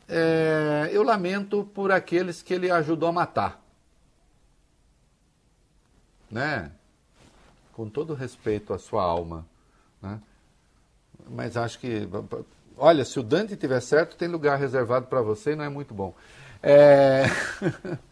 [0.09, 3.65] é, eu lamento por aqueles que ele ajudou a matar.
[6.29, 6.73] Né?
[7.73, 9.47] Com todo respeito à sua alma.
[10.03, 10.21] Né?
[11.29, 12.09] Mas acho que.
[12.77, 15.95] Olha, se o Dante tiver certo, tem lugar reservado para você e não é muito
[15.95, 16.13] bom.
[16.61, 17.25] É...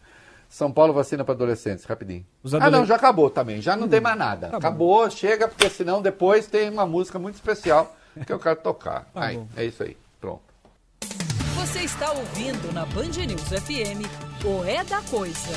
[0.49, 2.25] São Paulo vacina para adolescentes, rapidinho.
[2.59, 3.61] Ah, não, já acabou também.
[3.61, 4.47] Já não tem mais nada.
[4.47, 4.57] tá bom.
[4.57, 7.95] acabou, chega, porque senão depois tem uma música muito especial
[8.25, 9.05] que eu quero tocar.
[9.13, 9.47] Tá Aí, bom.
[9.55, 9.95] é isso aí.
[10.19, 10.41] Pronto.
[11.55, 14.03] Você está ouvindo na Band News FM
[14.43, 15.53] o É da Coisa.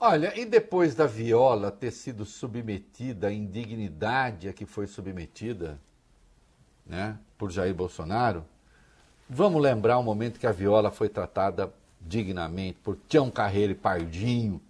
[0.00, 5.78] Olha, e depois da Viola ter sido submetida à indignidade a que foi submetida,
[6.86, 8.44] né, por Jair Bolsonaro,
[9.30, 14.60] vamos lembrar o momento que a Viola foi tratada dignamente por Tião Carreiro e Pardinho.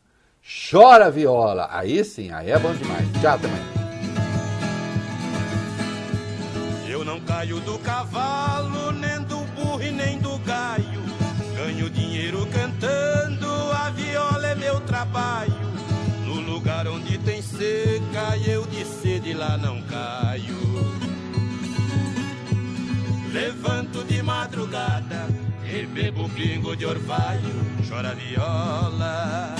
[0.70, 1.68] Chora, Viola!
[1.70, 3.06] Aí sim, aí é bom demais.
[3.20, 3.80] Tchau também.
[6.88, 8.79] Eu não caio do cavalo,
[23.40, 25.26] Levanto de madrugada
[25.64, 27.54] e bebo pingo de orvalho,
[27.88, 29.56] chora viola.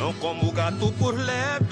[0.00, 1.69] Não como gato por lebre,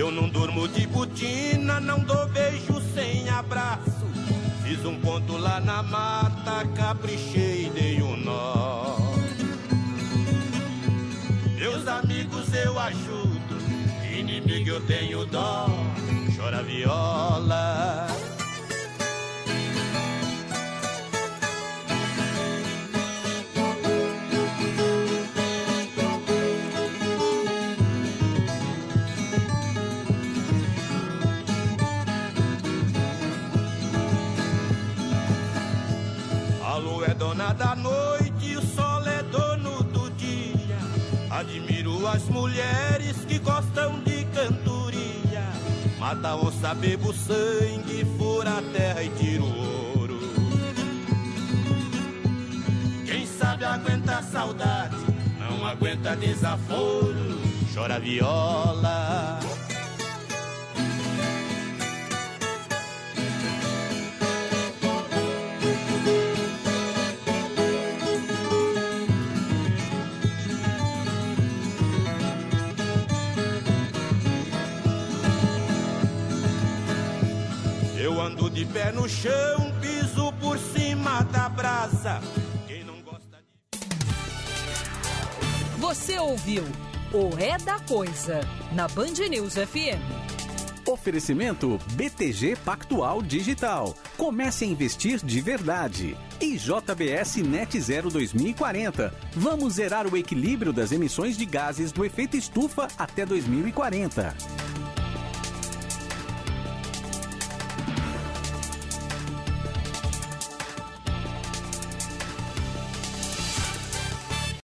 [0.00, 4.06] Eu não durmo de botina, não dou beijo sem abraço.
[4.62, 8.96] Fiz um ponto lá na mata, caprichei e dei um nó.
[11.54, 13.58] Meus amigos eu ajudo,
[14.10, 15.66] inimigo eu tenho dó.
[16.34, 17.99] Chora viola.
[42.10, 45.44] As mulheres que gostam de cantoria.
[45.98, 50.18] Mata onça, bebo sangue, fura a terra e tira o ouro.
[53.06, 54.96] Quem sabe aguenta saudade,
[55.38, 57.40] não aguenta desaforo.
[57.72, 59.38] Chora viola.
[78.60, 82.20] De pé no chão, piso por cima da brasa.
[82.66, 83.38] Quem não gosta
[85.78, 86.64] Você ouviu
[87.10, 88.40] o É da Coisa
[88.74, 90.20] na Band News FM.
[90.86, 93.94] Oferecimento BTG Pactual Digital.
[94.18, 96.14] Comece a investir de verdade.
[96.38, 99.14] E JBS Net Zero 2040.
[99.36, 104.69] Vamos zerar o equilíbrio das emissões de gases do efeito estufa até 2040.